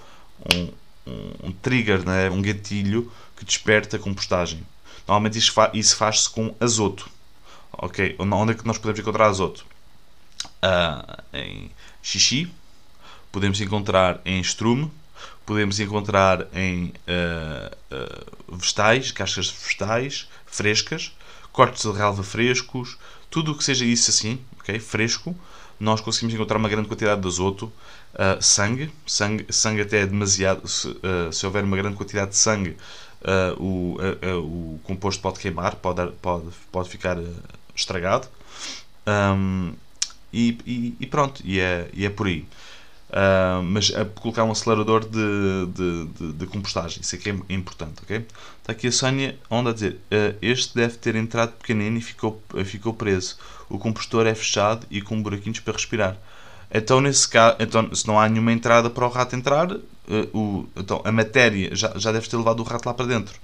um, 0.54 0.72
um 1.44 1.52
trigger, 1.52 2.04
né? 2.04 2.30
um 2.30 2.40
gatilho 2.40 3.10
que 3.36 3.44
desperta 3.44 3.96
a 3.96 4.00
compostagem. 4.00 4.64
Normalmente 5.06 5.38
isso, 5.38 5.52
fa 5.52 5.70
isso 5.74 5.96
faz-se 5.96 6.30
com 6.30 6.54
azoto. 6.60 7.08
Ok? 7.72 8.16
Onde 8.18 8.52
é 8.52 8.54
que 8.54 8.66
nós 8.66 8.78
podemos 8.78 9.00
encontrar 9.00 9.26
azoto? 9.26 9.66
Uh, 10.62 11.22
em 11.32 11.70
xixi, 12.02 12.50
podemos 13.32 13.60
encontrar 13.60 14.20
em 14.24 14.40
estrume, 14.40 14.90
podemos 15.44 15.80
encontrar 15.80 16.46
em 16.54 16.92
uh, 17.08 17.76
uh, 17.90 18.56
vegetais, 18.56 19.10
cascas 19.10 19.46
de 19.46 19.52
vegetais 19.52 20.28
frescas, 20.46 21.12
cortes 21.52 21.82
de 21.82 21.90
relva 21.90 22.22
frescos, 22.22 22.96
tudo 23.28 23.52
o 23.52 23.56
que 23.56 23.64
seja 23.64 23.84
isso 23.84 24.10
assim, 24.10 24.38
ok? 24.60 24.78
Fresco, 24.78 25.36
nós 25.78 26.00
conseguimos 26.00 26.34
encontrar 26.34 26.58
uma 26.58 26.68
grande 26.68 26.88
quantidade 26.88 27.20
de 27.20 27.26
azoto, 27.26 27.72
uh, 28.14 28.42
sangue, 28.42 28.90
sangue, 29.06 29.46
sangue 29.50 29.82
até 29.82 30.00
é 30.00 30.06
demasiado, 30.06 30.66
se, 30.68 30.88
uh, 30.88 31.32
se 31.32 31.44
houver 31.44 31.64
uma 31.64 31.76
grande 31.76 31.96
quantidade 31.96 32.30
de 32.30 32.36
sangue, 32.36 32.76
uh, 33.22 33.62
o, 33.62 33.96
o 34.74 34.80
composto 34.84 35.20
pode 35.22 35.38
queimar, 35.38 35.76
pode, 35.76 36.10
pode, 36.22 36.46
pode 36.70 36.88
ficar 36.88 37.18
estragado. 37.74 38.28
Um, 39.06 39.72
e, 40.32 40.58
e, 40.66 40.96
e, 40.98 41.06
pronto, 41.06 41.40
e 41.44 41.60
é, 41.60 41.88
e 41.92 42.04
é 42.04 42.10
por 42.10 42.26
aí. 42.26 42.44
Uh, 43.10 43.62
mas 43.62 43.94
a 43.94 44.04
colocar 44.04 44.42
um 44.42 44.50
acelerador 44.50 45.04
de, 45.04 45.66
de, 45.68 46.06
de, 46.06 46.32
de, 46.32 46.46
compostagem, 46.46 47.00
isso 47.00 47.14
aqui 47.14 47.30
é 47.30 47.54
importante, 47.54 48.02
ok? 48.02 48.26
Está 48.60 48.72
aqui 48.72 48.88
a 48.88 48.92
Sónia 48.92 49.38
onde 49.48 49.68
a 49.68 49.72
dizer, 49.72 50.00
uh, 50.10 50.36
este 50.42 50.74
deve 50.74 50.96
ter 50.96 51.14
entrado 51.14 51.52
pequenino 51.52 51.96
e 51.96 52.00
ficou, 52.00 52.42
ficou 52.64 52.92
preso. 52.92 53.36
O 53.68 53.78
compostor 53.78 54.26
é 54.26 54.34
fechado 54.34 54.84
e 54.90 55.00
com 55.00 55.22
buraquinhos 55.22 55.60
para 55.60 55.74
respirar. 55.74 56.16
Então, 56.72 57.00
nesse 57.00 57.28
caso, 57.28 57.56
então, 57.60 57.94
se 57.94 58.04
não 58.06 58.18
há 58.18 58.28
nenhuma 58.28 58.52
entrada 58.52 58.90
para 58.90 59.06
o 59.06 59.08
rato 59.08 59.36
entrar, 59.36 59.70
uh, 59.70 59.80
o, 60.32 60.68
então, 60.74 61.00
a 61.04 61.12
matéria 61.12 61.74
já, 61.76 61.92
já 61.96 62.10
deve 62.10 62.28
ter 62.28 62.36
levado 62.36 62.60
o 62.60 62.64
rato 62.64 62.86
lá 62.86 62.94
para 62.94 63.06
dentro. 63.06 63.38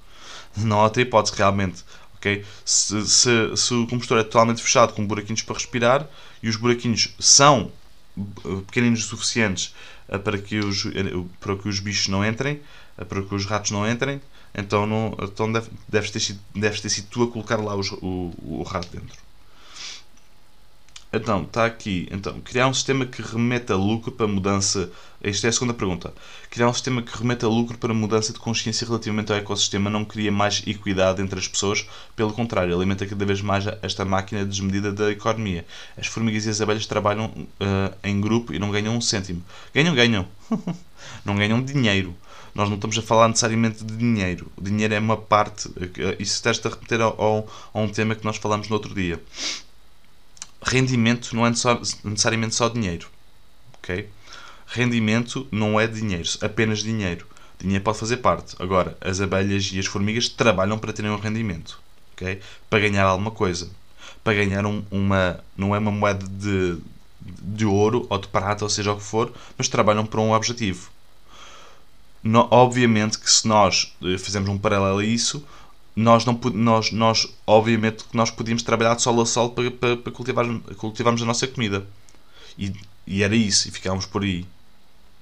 Não 0.57 0.81
há 0.81 0.83
outra 0.83 1.01
hipótese, 1.01 1.37
realmente. 1.37 1.85
Okay? 2.17 2.43
Se, 2.65 3.07
se, 3.07 3.55
se 3.55 3.73
o 3.73 3.87
compostor 3.87 4.19
é 4.19 4.23
totalmente 4.23 4.61
fechado 4.61 4.93
com 4.93 5.07
buraquinhos 5.07 5.43
para 5.43 5.55
respirar 5.55 6.07
e 6.43 6.49
os 6.49 6.57
buraquinhos 6.57 7.15
são 7.19 7.71
pequeninos 8.67 9.03
o 9.05 9.07
suficientes 9.07 9.73
eh, 10.09 10.17
para 10.17 10.37
que 10.37 10.59
os, 10.59 10.85
eh, 10.85 11.25
para 11.39 11.55
que 11.55 11.67
os 11.67 11.79
bichos 11.79 12.07
não 12.07 12.25
entrem, 12.25 12.59
eh, 12.97 13.05
para 13.05 13.21
que 13.21 13.33
os 13.33 13.45
ratos 13.45 13.71
não 13.71 13.89
entrem, 13.89 14.21
então, 14.53 14.85
não, 14.85 15.17
então 15.21 15.51
deve, 15.51 15.69
deves, 15.87 16.11
ter 16.11 16.19
sido, 16.19 16.39
deves 16.53 16.81
ter 16.81 16.89
sido 16.89 17.07
tu 17.09 17.23
a 17.23 17.31
colocar 17.31 17.57
lá 17.57 17.75
os, 17.75 17.91
o, 17.93 18.33
o 18.41 18.63
rato 18.63 18.89
dentro. 18.89 19.17
Então, 21.13 21.43
está 21.43 21.65
aqui. 21.65 22.07
Então, 22.09 22.39
criar 22.39 22.67
um 22.67 22.73
sistema 22.73 23.05
que 23.05 23.21
remeta 23.21 23.75
lucro 23.75 24.13
para 24.13 24.27
mudança. 24.27 24.89
Esta 25.21 25.47
é 25.47 25.49
a 25.49 25.51
segunda 25.51 25.73
pergunta. 25.73 26.13
Criar 26.49 26.69
um 26.69 26.73
sistema 26.73 27.01
que 27.01 27.15
remeta 27.17 27.49
lucro 27.49 27.77
para 27.77 27.93
mudança 27.93 28.31
de 28.31 28.39
consciência 28.39 28.87
relativamente 28.87 29.29
ao 29.29 29.37
ecossistema 29.37 29.89
não 29.89 30.05
cria 30.05 30.31
mais 30.31 30.63
equidade 30.65 31.21
entre 31.21 31.37
as 31.37 31.49
pessoas, 31.49 31.85
pelo 32.15 32.31
contrário, 32.31 32.73
alimenta 32.73 33.05
cada 33.05 33.25
vez 33.25 33.41
mais 33.41 33.65
esta 33.81 34.05
máquina 34.05 34.45
desmedida 34.45 34.93
da 34.93 35.11
economia. 35.11 35.65
As 35.97 36.07
formigas 36.07 36.45
e 36.45 36.49
as 36.49 36.61
abelhas 36.61 36.85
trabalham 36.85 37.25
uh, 37.25 37.93
em 38.05 38.21
grupo 38.21 38.53
e 38.53 38.59
não 38.59 38.71
ganham 38.71 38.95
um 38.95 39.01
cêntimo. 39.01 39.43
Ganham, 39.75 39.93
ganham. 39.93 40.25
não 41.25 41.35
ganham 41.35 41.61
dinheiro. 41.61 42.15
Nós 42.55 42.69
não 42.69 42.75
estamos 42.75 42.97
a 42.97 43.01
falar 43.01 43.27
necessariamente 43.27 43.83
de 43.83 43.97
dinheiro. 43.97 44.49
O 44.55 44.61
dinheiro 44.61 44.93
é 44.93 44.99
uma 44.99 45.17
parte. 45.17 45.69
Eh, 45.77 46.15
isso 46.19 46.35
está 46.35 46.51
a 46.51 46.71
remeter 46.73 47.01
ao, 47.01 47.21
ao, 47.21 47.47
a 47.73 47.79
um 47.79 47.87
tema 47.89 48.15
que 48.15 48.25
nós 48.25 48.37
falamos 48.37 48.69
no 48.69 48.75
outro 48.75 48.93
dia 48.93 49.21
rendimento 50.61 51.35
não 51.35 51.45
é 51.45 51.49
necessariamente 51.49 52.55
só 52.55 52.69
dinheiro. 52.69 53.07
Ok? 53.77 54.09
Rendimento 54.67 55.47
não 55.51 55.79
é 55.79 55.87
dinheiro, 55.87 56.29
apenas 56.41 56.79
dinheiro. 56.79 57.27
Dinheiro 57.59 57.83
pode 57.83 57.99
fazer 57.99 58.17
parte. 58.17 58.55
Agora, 58.59 58.97
as 59.01 59.19
abelhas 59.21 59.69
e 59.73 59.79
as 59.79 59.85
formigas 59.85 60.29
trabalham 60.29 60.79
para 60.79 60.93
terem 60.93 61.11
um 61.11 61.19
rendimento. 61.19 61.79
ok? 62.13 62.39
Para 62.69 62.79
ganhar 62.79 63.05
alguma 63.05 63.31
coisa. 63.31 63.69
Para 64.23 64.33
ganhar 64.33 64.65
um, 64.65 64.83
uma. 64.89 65.43
Não 65.57 65.75
é 65.75 65.79
uma 65.79 65.91
moeda 65.91 66.25
de, 66.27 66.77
de 67.19 67.65
ouro 67.65 68.07
ou 68.09 68.17
de 68.17 68.27
prata, 68.27 68.63
ou 68.63 68.69
seja 68.69 68.93
o 68.93 68.97
que 68.97 69.03
for, 69.03 69.33
mas 69.57 69.67
trabalham 69.67 70.05
para 70.05 70.21
um 70.21 70.31
objetivo. 70.31 70.89
No, 72.23 72.47
obviamente 72.51 73.17
que 73.19 73.29
se 73.29 73.47
nós 73.47 73.95
eh, 74.03 74.17
fizermos 74.17 74.49
um 74.49 74.57
paralelo 74.57 74.99
a 74.99 75.05
isso, 75.05 75.43
nós, 75.95 76.25
não, 76.25 76.39
nós, 76.53 76.91
nós 76.91 77.27
obviamente 77.45 78.03
que 78.05 78.15
nós 78.15 78.31
podíamos 78.31 78.63
trabalhar 78.63 78.95
de 78.95 79.01
sol 79.01 79.21
a 79.21 79.25
sol 79.25 79.49
para, 79.51 79.69
para, 79.71 79.97
para 79.97 80.11
cultivar, 80.11 80.45
cultivarmos 80.77 81.21
a 81.21 81.25
nossa 81.25 81.47
comida. 81.47 81.85
E, 82.57 82.71
e 83.05 83.23
era 83.23 83.35
isso, 83.35 83.67
e 83.67 83.71
ficámos 83.71 84.05
por 84.05 84.23
aí. 84.23 84.45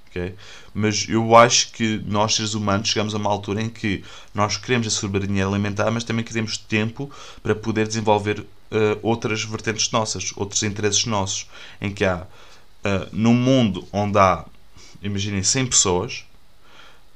Okay? 0.09 0.35
Mas 0.73 1.07
eu 1.07 1.35
acho 1.35 1.71
que 1.71 2.01
nós, 2.05 2.35
seres 2.35 2.53
humanos, 2.53 2.89
chegamos 2.89 3.13
a 3.13 3.17
uma 3.17 3.29
altura 3.29 3.61
em 3.61 3.69
que 3.69 4.03
nós 4.33 4.57
queremos 4.57 4.88
a 4.88 4.89
soberania 4.89 5.45
alimentar, 5.45 5.89
mas 5.91 6.03
também 6.03 6.25
queremos 6.25 6.57
tempo 6.57 7.09
para 7.43 7.55
poder 7.55 7.88
desenvolver 7.88 8.39
uh, 8.39 8.45
outras 9.01 9.43
vertentes 9.43 9.91
nossas, 9.91 10.31
outros 10.35 10.63
interesses 10.63 11.05
nossos, 11.05 11.47
em 11.79 11.91
que 11.91 12.05
há, 12.05 12.23
uh, 12.23 13.07
num 13.11 13.33
mundo 13.33 13.88
onde 13.91 14.17
há, 14.17 14.45
imaginem, 15.01 15.43
100 15.43 15.67
pessoas, 15.67 16.25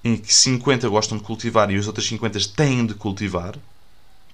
em 0.04 0.18
que 0.18 0.34
50 0.34 0.88
gostam 0.90 1.18
de 1.18 1.24
cultivar 1.24 1.72
e 1.72 1.78
os 1.78 1.88
outros 1.88 2.06
50 2.08 2.40
têm 2.56 2.86
de 2.86 2.94
cultivar 2.94 3.56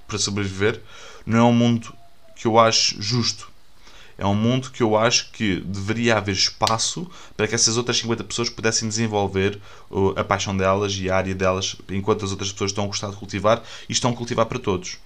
para 0.08 0.18
sobreviver, 0.18 0.82
não 1.26 1.40
é 1.40 1.44
um 1.44 1.54
mundo 1.54 1.94
que 2.36 2.48
eu 2.48 2.58
acho 2.58 3.00
justo. 3.02 3.50
É 4.18 4.26
um 4.26 4.36
mundo 4.36 4.72
que 4.72 4.84
eu 4.84 4.98
acho 4.98 5.32
que 5.32 5.62
deveria 5.62 6.18
haver 6.18 6.34
espaço 6.34 7.10
para 7.38 7.48
que 7.48 7.56
essas 7.56 7.78
outras 7.78 7.98
50 8.00 8.24
pessoas 8.26 8.50
pudessem 8.50 8.90
desenvolver 8.90 9.58
a 10.18 10.24
paixão 10.26 10.58
delas 10.58 10.94
e 10.96 11.10
a 11.10 11.16
área 11.16 11.34
delas, 11.34 11.78
enquanto 11.90 12.26
as 12.26 12.32
outras 12.32 12.52
pessoas 12.52 12.72
estão 12.72 12.84
a 12.84 12.88
gostar 12.88 13.12
de 13.12 13.16
cultivar 13.16 13.64
e 13.88 13.94
estão 13.94 14.12
a 14.12 14.16
cultivar 14.16 14.46
para 14.46 14.60
todos. 14.60 14.98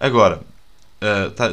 Agora, 0.00 0.42
Uh, 1.02 1.30
tá, 1.30 1.50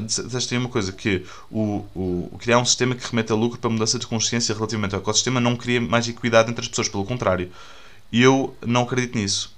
uma 0.57 0.67
coisa 0.67 0.91
que 0.91 1.25
o, 1.49 1.85
o, 1.95 2.37
criar 2.37 2.59
um 2.59 2.65
sistema 2.65 2.93
que 2.93 3.09
remete 3.09 3.31
a 3.31 3.35
lucro 3.35 3.57
para 3.57 3.69
mudança 3.69 3.97
de 3.97 4.05
consciência 4.05 4.53
relativamente 4.53 4.93
ao 4.93 4.99
ecossistema 4.99 5.39
não 5.39 5.55
cria 5.55 5.79
mais 5.79 6.05
equidade 6.05 6.51
entre 6.51 6.59
as 6.59 6.67
pessoas, 6.67 6.89
pelo 6.89 7.05
contrário. 7.05 7.49
Eu 8.11 8.55
não 8.65 8.83
acredito 8.83 9.17
nisso. 9.17 9.55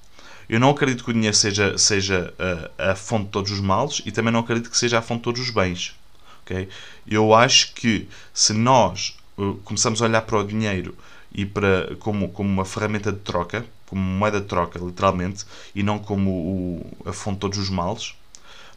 Eu 0.50 0.60
não 0.60 0.72
acredito 0.72 1.04
que 1.04 1.12
o 1.12 1.14
dinheiro 1.14 1.36
seja, 1.36 1.78
seja 1.78 2.34
a, 2.78 2.92
a 2.92 2.96
fonte 2.96 3.26
de 3.26 3.32
todos 3.32 3.52
os 3.52 3.60
males 3.60 4.02
e 4.06 4.12
também 4.12 4.34
não 4.34 4.40
acredito 4.40 4.70
que 4.70 4.78
seja 4.78 4.98
a 4.98 5.02
fonte 5.02 5.20
de 5.20 5.24
todos 5.26 5.42
os 5.42 5.52
bens. 5.52 5.96
Okay? 6.44 6.68
Eu 7.08 7.34
acho 7.34 7.74
que 7.74 8.10
se 8.34 8.54
nós 8.54 9.16
uh, 9.38 9.56
começamos 9.64 10.02
a 10.02 10.06
olhar 10.06 10.22
para 10.24 10.40
o 10.40 10.44
dinheiro 10.44 10.98
e 11.32 11.46
para, 11.46 11.96
como, 12.00 12.30
como 12.30 12.50
uma 12.50 12.66
ferramenta 12.66 13.12
de 13.12 13.20
troca, 13.20 13.64
como 13.86 14.02
moeda 14.02 14.42
de 14.42 14.48
troca, 14.48 14.80
literalmente, 14.80 15.46
e 15.76 15.84
não 15.84 16.00
como 16.00 16.32
o, 16.32 16.98
a 17.06 17.14
fonte 17.14 17.36
de 17.36 17.42
todos 17.42 17.60
os 17.60 17.70
males, 17.70 18.16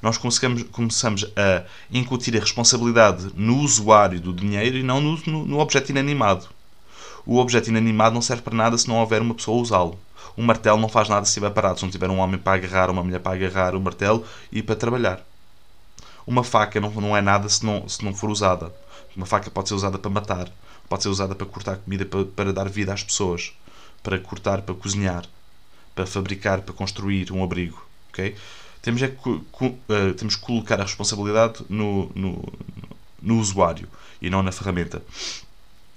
nós 0.02 0.19
começamos 0.19 1.25
a 1.37 1.64
incutir 1.91 2.37
a 2.37 2.41
responsabilidade 2.41 3.31
no 3.35 3.59
usuário 3.59 4.21
do 4.21 4.33
dinheiro 4.33 4.76
e 4.76 4.83
não 4.83 5.00
no, 5.00 5.17
no, 5.26 5.47
no 5.47 5.59
objeto 5.61 5.91
inanimado. 5.91 6.49
O 7.25 7.38
objeto 7.38 7.69
inanimado 7.69 8.14
não 8.14 8.23
serve 8.23 8.43
para 8.43 8.55
nada 8.55 8.76
se 8.76 8.88
não 8.88 8.97
houver 8.97 9.23
uma 9.23 9.35
pessoa 9.35 9.59
a 9.59 9.62
usá-lo. 9.62 9.99
Um 10.37 10.45
martelo 10.45 10.81
não 10.81 10.88
faz 10.88 11.09
nada 11.09 11.25
se 11.25 11.31
estiver 11.31 11.50
parado, 11.50 11.79
se 11.79 11.85
não 11.85 11.91
tiver 11.91 12.11
um 12.11 12.19
homem 12.19 12.38
para 12.38 12.55
agarrar, 12.55 12.91
uma 12.91 13.02
mulher 13.02 13.21
para 13.21 13.35
agarrar 13.35 13.75
o 13.75 13.81
martelo 13.81 14.25
e 14.50 14.62
para 14.62 14.76
trabalhar. 14.76 15.25
Uma 16.26 16.43
faca 16.43 16.81
não, 16.81 16.91
não 16.91 17.17
é 17.17 17.21
nada 17.21 17.49
se 17.49 17.64
não, 17.64 17.88
se 17.88 18.05
não 18.05 18.14
for 18.14 18.31
usada. 18.31 18.73
Uma 19.17 19.26
faca 19.26 19.50
pode 19.50 19.69
ser 19.69 19.75
usada 19.75 19.99
para 19.99 20.11
matar, 20.11 20.49
pode 20.88 21.02
ser 21.02 21.09
usada 21.09 21.35
para 21.35 21.47
cortar 21.47 21.76
comida, 21.76 22.05
para, 22.05 22.25
para 22.25 22.52
dar 22.52 22.69
vida 22.69 22.93
às 22.93 23.02
pessoas, 23.02 23.52
para 24.02 24.19
cortar, 24.19 24.62
para 24.62 24.75
cozinhar, 24.75 25.25
para 25.95 26.07
fabricar, 26.07 26.62
para 26.62 26.75
construir 26.75 27.31
um 27.31 27.45
abrigo. 27.45 27.85
Okay? 28.11 28.37
temos, 28.83 29.00
é 29.00 29.09
que, 29.09 29.29
uh, 29.31 30.14
temos 30.17 30.35
que 30.35 30.43
colocar 30.43 30.81
a 30.81 30.83
responsabilidade 30.83 31.64
no, 31.69 32.11
no, 32.14 32.52
no 33.23 33.38
usuário 33.38 33.88
e 34.21 34.29
não 34.29 34.43
na 34.43 34.50
ferramenta. 34.50 35.00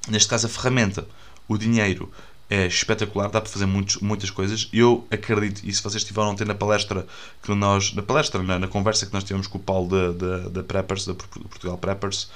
Neste 0.08 0.30
caso, 0.30 0.48
a 0.48 0.50
ferramenta, 0.50 1.08
o 1.48 1.58
dinheiro, 1.58 2.12
é 2.50 2.68
espetacular, 2.68 3.30
dá 3.30 3.42
para 3.42 3.50
fazer 3.50 3.66
muitos, 3.66 3.98
muitas 3.98 4.30
coisas. 4.30 4.70
Eu 4.72 5.08
acredito, 5.10 5.62
e 5.68 5.74
se 5.74 5.82
vocês 5.82 6.04
estiveram 6.04 6.30
ontem 6.30 6.46
na 6.46 6.54
palestra 6.54 7.08
que 7.42 7.54
nós, 7.54 7.94
na 7.94 8.04
palestra, 8.04 8.44
na, 8.44 8.60
na 8.60 8.68
conversa 8.68 9.06
que 9.06 9.14
nós 9.14 9.24
tivemos 9.24 9.48
com 9.48 9.58
o 9.58 9.62
Paulo 9.62 10.14
da, 10.14 10.50
da, 10.50 10.64
Preppers, 10.64 11.06
da 11.06 11.16
Portugal 11.16 11.78
Preppers, 11.78 12.30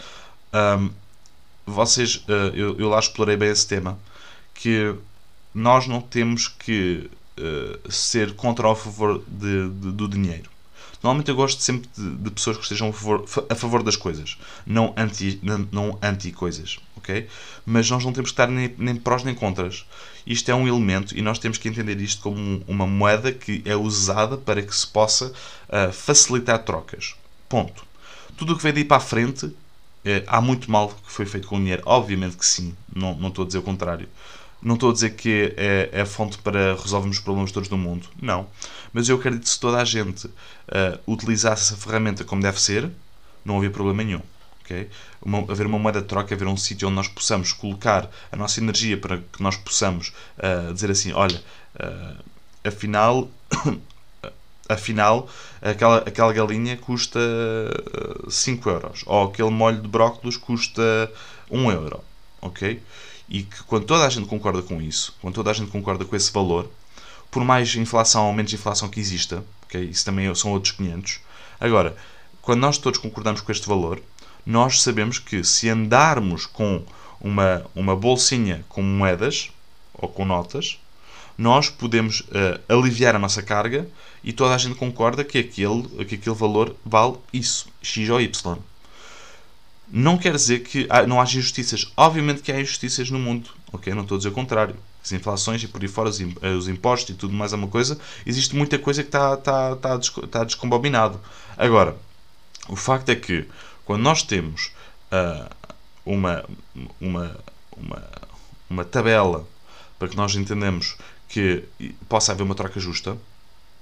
um, 0.54 0.90
vocês, 1.66 2.24
uh, 2.28 2.56
eu, 2.56 2.80
eu 2.80 2.90
lá 2.90 2.98
explorei 2.98 3.38
bem 3.38 3.50
esse 3.50 3.68
tema, 3.68 4.00
que 4.56 4.96
nós 5.54 5.88
não 5.88 6.02
temos 6.02 6.48
que 6.48 7.10
eh, 7.42 7.80
ser 7.90 8.36
contra 8.36 8.68
ou 8.68 8.74
a 8.74 8.76
favor 8.76 9.24
de, 9.26 9.70
de, 9.70 9.92
do 9.94 10.10
dinheiro. 10.10 10.50
Normalmente 11.02 11.30
eu 11.30 11.36
gosto 11.36 11.62
sempre 11.62 11.90
de, 11.96 12.16
de 12.18 12.30
pessoas 12.32 12.58
que 12.58 12.64
estejam 12.64 12.90
a 12.90 12.94
favor, 12.94 13.26
a 13.50 13.56
favor, 13.56 13.84
das 13.84 13.96
coisas, 13.96 14.38
não 14.66 14.94
anti, 14.98 15.40
não 15.72 15.98
anti 16.02 16.32
coisas, 16.32 16.78
ok? 16.98 17.28
Mas 17.66 17.90
nós 17.90 18.04
não 18.04 18.12
temos 18.12 18.32
que 18.32 18.34
estar 18.34 18.48
nem, 18.48 18.74
nem 18.78 18.96
prós 18.96 19.24
nem 19.24 19.34
contras. 19.34 19.86
Isto 20.28 20.52
é 20.52 20.56
um 20.56 20.68
elemento 20.68 21.18
e 21.18 21.22
nós 21.22 21.40
temos 21.40 21.58
que 21.58 21.70
entender 21.70 22.00
isto 22.02 22.22
como 22.22 22.62
uma 22.68 22.86
moeda 22.86 23.32
que 23.32 23.62
é 23.66 23.76
usada 23.76 24.38
para 24.38 24.62
que 24.62 24.76
se 24.76 24.86
possa 24.86 25.28
uh, 25.28 25.92
facilitar 25.94 26.60
trocas. 26.64 27.16
Ponto. 27.48 27.86
Tudo 28.38 28.54
o 28.54 28.58
que 28.58 28.64
vem 28.64 28.74
daí 28.74 28.86
para 28.86 28.98
a 28.98 29.02
frente, 29.02 29.46
uh, 29.46 29.56
há 30.28 30.42
muito 30.42 30.70
mal 30.70 30.90
que 30.90 31.12
foi 31.12 31.26
feito 31.26 31.48
com 31.48 31.56
o 31.56 31.60
dinheiro. 31.60 31.82
Obviamente 31.86 32.36
que 32.36 32.46
sim, 32.46 32.76
não, 32.94 33.16
não 33.16 33.30
estou 33.30 33.44
a 33.44 33.48
dizer 33.48 33.60
o 33.60 33.64
contrário. 33.64 34.10
Não 34.62 34.76
estou 34.76 34.90
a 34.90 34.94
dizer 34.94 35.12
que 35.12 35.54
é, 35.56 35.90
é 35.92 36.02
a 36.02 36.06
fonte 36.06 36.38
para 36.40 36.76
resolvermos 36.76 37.18
os 37.18 37.24
problemas 37.24 37.52
todos 37.52 37.70
do 37.70 37.78
mundo. 37.78 38.08
Não. 38.22 38.48
Mas 38.92 39.08
eu 39.08 39.16
acredito 39.16 39.44
que 39.44 39.50
se 39.50 39.60
toda 39.60 39.78
a 39.78 39.86
gente 39.86 40.28
uh, 40.28 41.00
utilizasse 41.08 41.74
essa 41.74 41.78
ferramenta 41.78 42.24
como 42.24 42.42
deve 42.42 42.60
ser, 42.60 42.90
não 43.46 43.58
havia 43.58 43.70
problema 43.70 44.04
nenhum. 44.04 44.22
Okay? 44.64 44.90
Uma, 45.22 45.40
haver 45.40 45.66
uma 45.66 45.80
moeda 45.80 46.02
de 46.02 46.08
troca, 46.08 46.36
haver 46.36 46.48
um 46.48 46.58
sítio 46.58 46.88
onde 46.88 46.96
nós 46.96 47.08
possamos 47.08 47.54
colocar 47.54 48.10
a 48.32 48.36
nossa 48.36 48.60
energia 48.60 48.98
para 48.98 49.18
que 49.18 49.42
nós 49.42 49.56
possamos 49.56 50.14
uh, 50.38 50.74
dizer 50.74 50.92
assim: 50.92 51.14
olha, 51.14 51.42
uh, 51.76 52.24
afinal. 52.64 53.30
afinal, 54.70 55.28
aquela, 55.64 55.98
aquela 55.98 56.32
galinha 56.32 56.78
custa 56.78 57.20
5 58.30 58.70
euros, 58.70 59.04
ou 59.08 59.24
aquele 59.24 59.50
molho 59.50 59.82
de 59.82 59.88
brócolos 59.88 60.38
custa 60.38 61.12
1 61.50 61.72
euro, 61.72 62.04
ok? 62.40 62.80
E 63.30 63.44
que 63.44 63.64
quando 63.64 63.86
toda 63.86 64.06
a 64.06 64.10
gente 64.10 64.28
concorda 64.28 64.62
com 64.62 64.82
isso, 64.82 65.16
quando 65.22 65.36
toda 65.36 65.52
a 65.52 65.54
gente 65.54 65.70
concorda 65.70 66.04
com 66.04 66.16
esse 66.16 66.32
valor, 66.32 66.70
por 67.30 67.44
mais 67.44 67.76
inflação 67.76 68.28
ou 68.28 68.34
menos 68.34 68.52
inflação 68.52 68.90
que 68.90 69.00
exista, 69.00 69.44
okay, 69.66 69.84
isso 69.86 70.04
também 70.04 70.34
são 70.34 70.52
outros 70.52 70.74
500. 70.74 71.20
Agora, 71.60 71.96
quando 72.42 72.62
nós 72.62 72.78
todos 72.80 73.00
concordamos 73.00 73.42
com 73.42 73.52
este 73.52 73.68
valor, 73.68 74.02
nós 74.46 74.82
sabemos 74.82 75.20
que 75.20 75.44
se 75.44 75.70
andarmos 75.70 76.48
com 76.48 76.84
uma, 77.22 77.66
uma 77.76 77.96
bolsinha 77.96 78.66
com 78.68 78.82
moedas 78.82 79.52
ou 79.94 80.10
com 80.10 80.26
notas, 80.26 80.80
nós 81.38 81.70
podemos 81.70 82.22
uh, 82.22 82.60
aliviar 82.68 83.16
a 83.16 83.20
nossa 83.20 83.44
carga 83.44 83.88
e 84.24 84.34
toda 84.34 84.56
a 84.56 84.58
gente 84.58 84.76
concorda 84.76 85.24
que 85.24 85.38
aquele, 85.38 85.84
que 86.06 86.16
aquele 86.16 86.36
valor 86.36 86.76
vale 86.84 87.18
isso, 87.32 87.68
X 87.82 88.10
ou 88.10 88.20
Y 88.20 88.60
não 89.92 90.18
quer 90.18 90.36
dizer 90.36 90.60
que 90.60 90.88
não 91.08 91.20
haja 91.20 91.38
injustiças. 91.38 91.92
Obviamente 91.98 92.42
que 92.42 92.52
há 92.52 92.60
injustiças 92.60 93.10
no 93.10 93.20
mundo, 93.20 93.50
ok? 93.72 93.94
Não 93.94 94.04
estou 94.04 94.16
a 94.16 94.20
dizer 94.20 94.30
o 94.30 94.34
contrário. 94.34 94.76
As 95.04 95.12
inflações 95.12 95.64
e 95.64 95.68
por 95.68 95.82
aí 95.82 95.88
fora 95.88 96.10
os, 96.10 96.20
eh, 96.20 96.72
impostos 96.72 97.16
e 97.16 97.18
tudo 97.18 97.34
mais 97.34 97.54
é 97.54 97.56
uma 97.56 97.68
coisa. 97.68 97.98
Existe 98.26 98.56
muita 98.56 98.78
coisa 98.78 99.02
que 99.02 99.08
está, 99.08 99.34
está, 99.34 99.74
está, 99.74 99.96
está 99.96 100.44
descombobinado. 100.44 101.20
Agora, 101.58 101.98
o 102.68 102.76
facto 102.76 103.10
é 103.10 103.16
que 103.16 103.48
quando 103.86 104.04
nós 104.04 104.22
temos 104.22 104.72
uh, 105.12 105.50
uma, 106.06 106.46
uma, 107.02 107.38
uma, 107.76 108.08
uma 108.70 108.86
tabela 108.86 109.48
para 109.98 110.08
que 110.08 110.16
nós 110.16 110.36
entendamos 110.36 110.96
que 111.28 111.64
possa 112.08 112.32
haver 112.32 112.44
uma 112.44 112.56
troca 112.56 112.80
justa, 112.80 113.18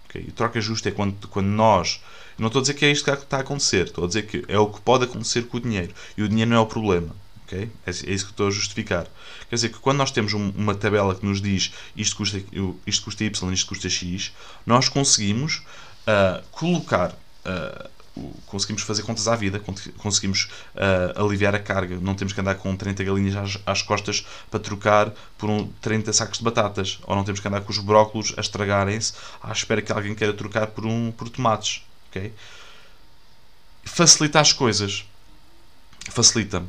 okay? 0.05 0.25
e 0.27 0.31
troca 0.31 0.61
justa 0.61 0.89
é 0.89 0.91
quando, 0.91 1.27
quando 1.27 1.47
nós 1.47 2.01
não 2.37 2.47
estou 2.47 2.59
a 2.59 2.61
dizer 2.61 2.73
que 2.75 2.85
é 2.85 2.91
isto 2.91 3.03
que 3.03 3.11
está 3.11 3.37
a 3.37 3.41
acontecer, 3.41 3.85
estou 3.85 4.03
a 4.03 4.07
dizer 4.07 4.23
que 4.23 4.45
é 4.47 4.59
o 4.59 4.67
que 4.67 4.79
pode 4.81 5.05
acontecer 5.05 5.43
com 5.47 5.57
o 5.57 5.59
dinheiro. 5.59 5.93
E 6.15 6.23
o 6.23 6.29
dinheiro 6.29 6.51
não 6.51 6.57
é 6.57 6.59
o 6.59 6.65
problema. 6.65 7.15
Okay? 7.47 7.69
É, 7.85 7.89
é 7.89 7.91
isso 7.91 8.25
que 8.25 8.31
estou 8.31 8.47
a 8.47 8.51
justificar. 8.51 9.07
Quer 9.49 9.55
dizer 9.55 9.69
que 9.69 9.79
quando 9.79 9.97
nós 9.97 10.11
temos 10.11 10.33
um, 10.33 10.49
uma 10.49 10.75
tabela 10.75 11.15
que 11.15 11.25
nos 11.25 11.41
diz 11.41 11.71
isto 11.95 12.15
custa, 12.17 12.41
isto 12.85 13.03
custa 13.05 13.23
Y, 13.23 13.53
isto 13.53 13.67
custa 13.67 13.89
X, 13.89 14.33
nós 14.65 14.89
conseguimos 14.89 15.63
uh, 16.05 16.43
colocar. 16.51 17.11
Uh, 17.45 17.97
conseguimos 18.47 18.81
fazer 18.81 19.03
contas 19.03 19.27
à 19.27 19.35
vida, 19.35 19.61
conseguimos 19.97 20.49
uh, 20.75 21.23
aliviar 21.23 21.53
a 21.53 21.59
carga. 21.59 21.97
Não 22.01 22.15
temos 22.15 22.33
que 22.33 22.41
andar 22.41 22.55
com 22.55 22.75
30 22.75 23.03
galinhas 23.03 23.35
às, 23.35 23.59
às 23.63 23.81
costas 23.83 24.25
para 24.49 24.59
trocar 24.59 25.13
por 25.37 25.49
um, 25.49 25.67
30 25.81 26.11
sacos 26.13 26.39
de 26.39 26.43
batatas. 26.43 26.99
Ou 27.03 27.15
não 27.15 27.23
temos 27.23 27.39
que 27.39 27.47
andar 27.47 27.61
com 27.61 27.71
os 27.71 27.77
brócolos 27.77 28.33
a 28.35 28.41
estragarem-se 28.41 29.13
à 29.41 29.51
espera 29.51 29.81
que 29.81 29.91
alguém 29.91 30.15
queira 30.15 30.33
trocar 30.33 30.67
por, 30.67 30.85
um, 30.85 31.11
por 31.11 31.29
tomates 31.29 31.83
Facilita 33.83 34.39
as 34.39 34.53
coisas. 34.53 35.05
Facilita. 36.09 36.63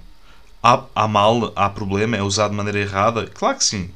Há, 0.63 0.85
há 0.95 1.09
mal, 1.09 1.53
há 1.55 1.69
problema, 1.69 2.17
é 2.17 2.23
usado 2.23 2.51
de 2.51 2.57
maneira 2.57 2.81
errada? 2.81 3.27
Claro 3.27 3.59
que 3.59 3.65
sim. 3.65 3.91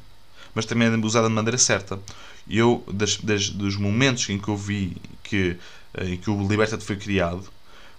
Mas 0.53 0.65
também 0.65 0.87
é 0.87 1.05
usado 1.05 1.27
de 1.27 1.33
maneira 1.33 1.57
certa. 1.57 1.99
Eu, 2.47 2.83
dos 2.87 3.75
momentos 3.77 4.29
em 4.29 4.37
que 4.37 4.47
eu 4.47 4.57
vi 4.57 4.97
que, 5.23 5.57
eh, 5.93 6.09
em 6.09 6.17
que 6.17 6.29
o 6.29 6.47
Libertad 6.47 6.81
foi 6.81 6.95
criado, 6.95 7.47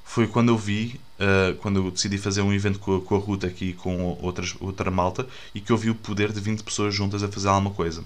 foi 0.04 0.26
quando 0.26 0.50
eu 0.50 0.58
vi, 0.58 1.00
uh, 1.18 1.56
quando 1.56 1.80
eu 1.80 1.90
decidi 1.90 2.18
fazer 2.18 2.42
um 2.42 2.52
evento 2.52 2.78
com 2.78 2.96
a, 2.96 3.00
com 3.00 3.16
a 3.16 3.18
Ruta 3.18 3.46
aqui 3.46 3.73
com 3.73 4.18
outras, 4.20 4.54
outra 4.61 4.90
malta, 4.90 5.26
e 5.54 5.61
que 5.61 5.73
eu 5.73 5.78
vi 5.78 5.90
o 5.90 5.94
poder 5.94 6.30
de 6.30 6.40
20 6.40 6.62
pessoas 6.62 6.94
juntas 6.94 7.23
a 7.23 7.28
fazer 7.28 7.49
alguma 7.49 7.70
coisa 7.70 8.04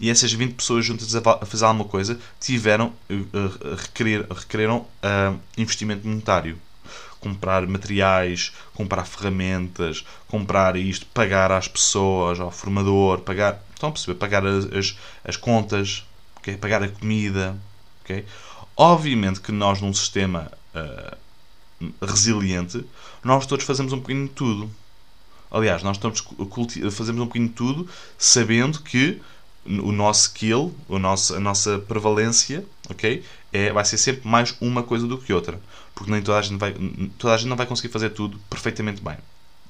e 0.00 0.10
essas 0.10 0.32
20 0.32 0.54
pessoas 0.54 0.84
juntas 0.84 1.14
a 1.14 1.46
fazer 1.46 1.64
alguma 1.64 1.84
coisa 1.84 2.18
tiveram, 2.40 2.92
uh, 3.10 3.74
requerer, 3.76 4.26
requereram 4.30 4.78
uh, 4.78 5.38
investimento 5.56 6.06
monetário. 6.06 6.58
Comprar 7.20 7.66
materiais, 7.66 8.52
comprar 8.74 9.04
ferramentas, 9.04 10.04
comprar 10.28 10.76
isto, 10.76 11.04
pagar 11.06 11.50
às 11.50 11.66
pessoas, 11.66 12.38
ao 12.38 12.52
formador, 12.52 13.20
pagar, 13.20 13.60
estão 13.74 13.88
a 13.88 13.92
perceber, 13.92 14.14
pagar 14.14 14.46
as, 14.46 14.66
as, 14.66 14.96
as 15.24 15.36
contas, 15.36 16.06
okay? 16.36 16.56
pagar 16.56 16.80
a 16.80 16.88
comida. 16.88 17.56
Okay? 18.04 18.24
Obviamente 18.76 19.40
que 19.40 19.50
nós 19.50 19.80
num 19.80 19.92
sistema 19.92 20.48
uh, 20.72 21.16
resiliente, 22.00 22.84
nós 23.24 23.46
todos 23.46 23.64
fazemos 23.64 23.92
um 23.92 23.98
bocadinho 23.98 24.28
de 24.28 24.34
tudo. 24.34 24.70
Aliás, 25.50 25.82
nós 25.82 25.96
estamos 25.96 26.22
fazemos 26.92 27.20
um 27.20 27.26
bocadinho 27.26 27.48
de 27.48 27.54
tudo 27.54 27.88
sabendo 28.16 28.80
que 28.80 29.20
o 29.68 29.92
nosso 29.92 30.28
skill, 30.28 30.74
o 30.88 30.98
nosso, 30.98 31.34
a 31.34 31.40
nossa 31.40 31.78
prevalência, 31.78 32.64
ok? 32.88 33.22
É, 33.52 33.70
vai 33.72 33.84
ser 33.84 33.98
sempre 33.98 34.26
mais 34.26 34.54
uma 34.60 34.82
coisa 34.82 35.06
do 35.06 35.18
que 35.18 35.32
outra. 35.32 35.60
Porque 35.94 36.10
nem 36.10 36.22
toda 36.22 36.38
a 36.38 36.42
gente 36.42 36.58
vai, 36.58 36.74
toda 37.18 37.34
a 37.34 37.36
gente 37.36 37.48
não 37.48 37.56
vai 37.56 37.66
conseguir 37.66 37.88
fazer 37.88 38.10
tudo 38.10 38.38
perfeitamente 38.48 39.02
bem, 39.02 39.16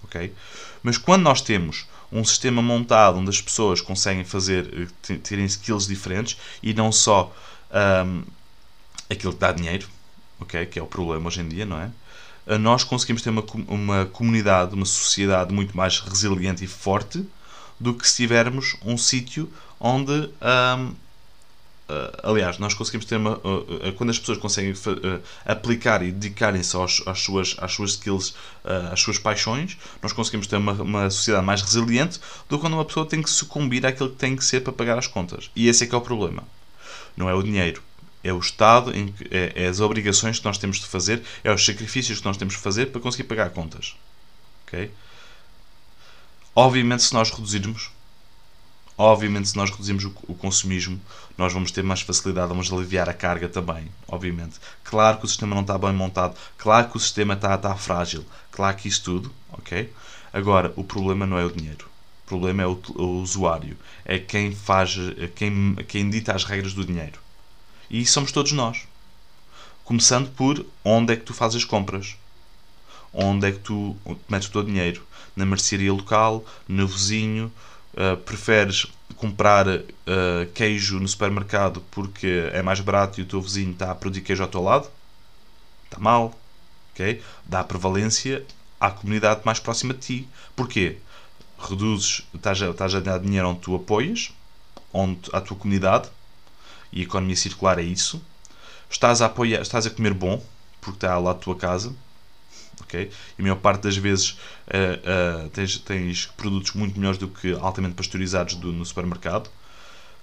ok? 0.05 0.33
Mas 0.83 0.97
quando 0.97 1.23
nós 1.23 1.41
temos 1.41 1.87
um 2.13 2.25
sistema 2.25 2.63
montado 2.63 3.19
onde 3.19 3.31
as 3.31 3.41
pessoas 3.41 3.81
conseguem 3.81 4.25
fazer, 4.25 4.89
eh, 5.09 5.17
terem 5.17 5.45
skills 5.47 5.87
diferentes 5.87 6.39
e 6.63 6.73
não 6.73 6.93
só 6.93 7.35
um, 8.07 8.23
aquilo 9.11 9.33
que 9.33 9.41
dá 9.41 9.53
dinheiro, 9.53 9.89
ok? 10.41 10.65
Que 10.67 10.79
é 10.79 10.83
o 10.83 10.87
problema 10.87 11.27
hoje 11.27 11.41
em 11.41 11.49
dia, 11.49 11.67
não 11.67 11.81
é? 11.81 11.91
Eh, 12.47 12.59
nós 12.59 12.85
conseguimos 12.85 13.23
ter 13.23 13.31
uma, 13.31 13.45
uma 13.67 14.07
comunidade, 14.07 14.75
uma 14.75 14.87
sociedade 14.87 15.53
muito 15.53 15.77
mais 15.77 15.99
resiliente 15.99 16.65
e 16.65 16.69
forte 16.69 17.27
do 17.81 17.95
que 17.95 18.09
se 18.09 18.17
tivermos 18.17 18.77
um 18.85 18.97
sítio 18.97 19.51
onde. 19.81 20.13
Um, 20.13 20.95
eh, 21.89 22.21
aliás, 22.23 22.59
nós 22.59 22.75
conseguimos 22.75 23.07
ter 23.07 23.17
uma. 23.17 23.39
Uh, 23.39 23.89
uh, 23.89 23.93
quando 23.95 24.11
as 24.11 24.19
pessoas 24.19 24.37
conseguem 24.37 24.75
aplicar 25.47 26.03
e 26.03 26.13
dedicarem-se 26.13 26.77
às 26.77 27.19
suas, 27.21 27.57
às 27.59 27.73
suas 27.73 27.93
skills, 27.93 28.35
às 28.93 29.01
suas 29.01 29.19
paixões, 29.19 29.79
nós 30.03 30.13
conseguimos 30.13 30.47
ter 30.47 30.57
uma, 30.57 30.73
uma 30.73 31.11
sociedade 31.11 31.47
mais 31.47 31.63
resiliente 31.63 32.21
do 32.49 32.57
que 32.57 32.61
quando 32.61 32.75
uma 32.75 32.85
pessoa 32.85 33.07
tem 33.07 33.23
que 33.23 33.31
sucumbir 33.31 33.87
àquilo 33.87 34.11
que 34.11 34.17
tem 34.17 34.37
que 34.37 34.45
ser 34.45 34.61
para 34.61 34.73
pagar 34.73 34.99
as 34.99 35.07
contas. 35.07 35.51
E 35.57 35.67
esse 35.69 35.85
é 35.85 35.87
que 35.87 35.95
é 35.95 35.99
o 35.99 36.03
problema. 36.03 36.43
Não 37.17 37.29
é 37.29 37.35
o 37.35 37.43
dinheiro 37.43 37.83
é 38.23 38.33
o 38.33 38.39
Estado, 38.39 38.93
é, 39.31 39.53
é, 39.55 39.69
as 39.69 39.81
obrigações 39.81 40.39
que 40.39 40.45
nós 40.45 40.59
temos 40.59 40.79
de 40.79 40.87
fazer, 40.87 41.23
é 41.45 41.53
os 41.53 41.65
sacrifícios 41.65 42.19
que 42.19 42.25
nós 42.25 42.37
temos 42.37 42.55
de 42.55 42.61
fazer 42.61 42.87
para 42.87 43.01
conseguir 43.01 43.25
pagar 43.25 43.51
contas. 43.51 43.95
Ok? 44.67 44.91
Obviamente, 46.61 47.05
se 47.05 47.15
nós 47.15 47.31
reduzirmos, 47.31 47.89
obviamente, 48.97 49.51
se 49.51 49.57
nós 49.57 49.71
reduzirmos 49.71 50.07
o, 50.07 50.15
o 50.27 50.35
consumismo, 50.35 51.01
nós 51.37 51.53
vamos 51.53 51.71
ter 51.71 51.85
mais 51.85 52.01
facilidade, 52.01 52.49
vamos 52.49 52.73
aliviar 52.73 53.09
a 53.09 53.15
carga 53.15 53.49
também, 53.49 53.89
obviamente. 54.09 54.59
Claro 54.83 55.19
que 55.19 55.25
o 55.25 55.29
sistema 55.29 55.55
não 55.55 55.63
está 55.63 55.79
bem 55.79 55.93
montado, 55.93 56.37
claro 56.57 56.91
que 56.91 56.97
o 56.97 57.01
sistema 57.01 57.35
está, 57.35 57.55
está 57.55 57.77
frágil, 57.77 58.27
claro 58.51 58.77
que 58.77 58.89
isso 58.89 59.05
tudo, 59.05 59.33
ok? 59.53 59.93
Agora, 60.33 60.73
o 60.75 60.83
problema 60.83 61.25
não 61.25 61.39
é 61.39 61.45
o 61.45 61.53
dinheiro. 61.53 61.89
O 62.25 62.29
problema 62.29 62.65
é 62.65 62.67
o, 62.67 62.77
o 62.97 63.23
usuário. 63.23 63.79
É 64.05 64.19
quem 64.19 64.53
faz, 64.53 64.97
quem, 65.37 65.77
quem 65.87 66.11
dita 66.11 66.35
as 66.35 66.43
regras 66.43 66.75
do 66.75 66.85
dinheiro. 66.85 67.21
E 67.89 68.05
somos 68.05 68.33
todos 68.33 68.51
nós. 68.51 68.83
Começando 69.85 70.29
por 70.31 70.67
onde 70.85 71.13
é 71.13 71.17
que 71.17 71.25
tu 71.25 71.33
fazes 71.33 71.59
as 71.59 71.65
compras. 71.65 72.17
Onde 73.13 73.47
é 73.47 73.53
que 73.53 73.61
tu 73.61 73.97
metes 74.29 74.49
o 74.49 74.51
teu 74.51 74.65
dinheiro. 74.65 75.07
Na 75.39 75.47
mercearia 75.47 75.93
local, 75.93 76.45
no 76.67 76.87
vizinho. 76.87 77.53
Uh, 77.95 78.17
preferes 78.17 78.87
comprar 79.17 79.67
uh, 79.69 79.83
queijo 80.55 81.01
no 81.01 81.09
supermercado 81.09 81.83
porque 81.91 82.49
é 82.53 82.63
mais 82.63 82.81
barato 82.81 83.19
e 83.19 83.23
o 83.23 83.27
teu 83.27 83.41
vizinho 83.41 83.73
está 83.73 83.91
a 83.91 83.95
produzir 83.95 84.23
queijo 84.23 84.43
ao 84.43 84.49
teu 84.49 84.63
lado? 84.63 84.89
Está 85.85 85.99
mal. 85.99 86.39
Okay? 86.93 87.23
Dá 87.47 87.63
prevalência 87.63 88.45
à 88.81 88.91
comunidade 88.91 89.43
mais 89.45 89.61
próxima 89.61 89.95
de 89.95 90.01
ti. 90.01 90.29
Porquê? 90.57 90.99
Reduzes, 91.59 92.27
estás 92.35 92.61
a, 92.63 92.71
estás 92.71 92.95
a 92.95 93.01
dar 93.01 93.19
dinheiro 93.19 93.49
onde 93.49 93.61
tu 93.61 93.75
apoias, 93.75 94.33
onde, 94.93 95.29
à 95.33 95.41
tua 95.41 95.57
comunidade, 95.57 96.09
e 96.93 97.03
economia 97.03 97.37
circular 97.37 97.79
é 97.79 97.83
isso. 97.83 98.23
Estás 98.91 99.21
a 99.21 99.27
apoiar, 99.27 99.61
estás 99.61 99.87
a 99.87 99.91
comer 99.91 100.15
bom, 100.15 100.43
porque 100.81 100.97
está 100.97 101.19
lá 101.19 101.33
a 101.33 101.35
tua 101.35 101.57
casa, 101.57 101.95
ok? 102.81 103.11
E 103.39 103.41
a 103.41 103.43
maior 103.43 103.57
parte 103.57 103.83
das 103.83 103.97
vezes 103.97 104.31
uh, 104.31 105.47
uh, 105.47 105.51
tens, 105.51 105.79
tens, 105.79 106.27
produtos 106.37 106.73
muito 106.73 106.99
melhores 106.99 107.19
do 107.19 107.29
que 107.29 107.55
altamente 107.55 107.95
pasteurizados 107.95 108.55
do, 108.55 108.73
no 108.73 108.85
supermercado. 108.85 109.51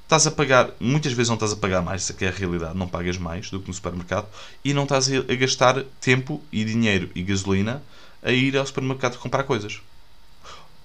Estás 0.03 0.27
a 0.27 0.31
pagar, 0.31 0.69
muitas 0.79 1.13
vezes 1.13 1.29
não 1.29 1.35
estás 1.35 1.51
a 1.51 1.55
pagar 1.55 1.81
mais, 1.81 2.03
isso 2.03 2.11
aqui 2.11 2.25
é 2.25 2.27
a 2.27 2.31
realidade, 2.31 2.77
não 2.77 2.87
pagas 2.87 3.17
mais 3.17 3.49
do 3.49 3.59
que 3.59 3.67
no 3.67 3.73
supermercado 3.73 4.27
e 4.63 4.73
não 4.73 4.83
estás 4.83 5.09
a, 5.11 5.17
a 5.17 5.35
gastar 5.35 5.83
tempo 5.99 6.43
e 6.51 6.63
dinheiro 6.63 7.09
e 7.15 7.23
gasolina 7.23 7.81
a 8.21 8.31
ir 8.31 8.55
ao 8.55 8.65
supermercado 8.65 9.17
comprar 9.17 9.43
coisas 9.43 9.81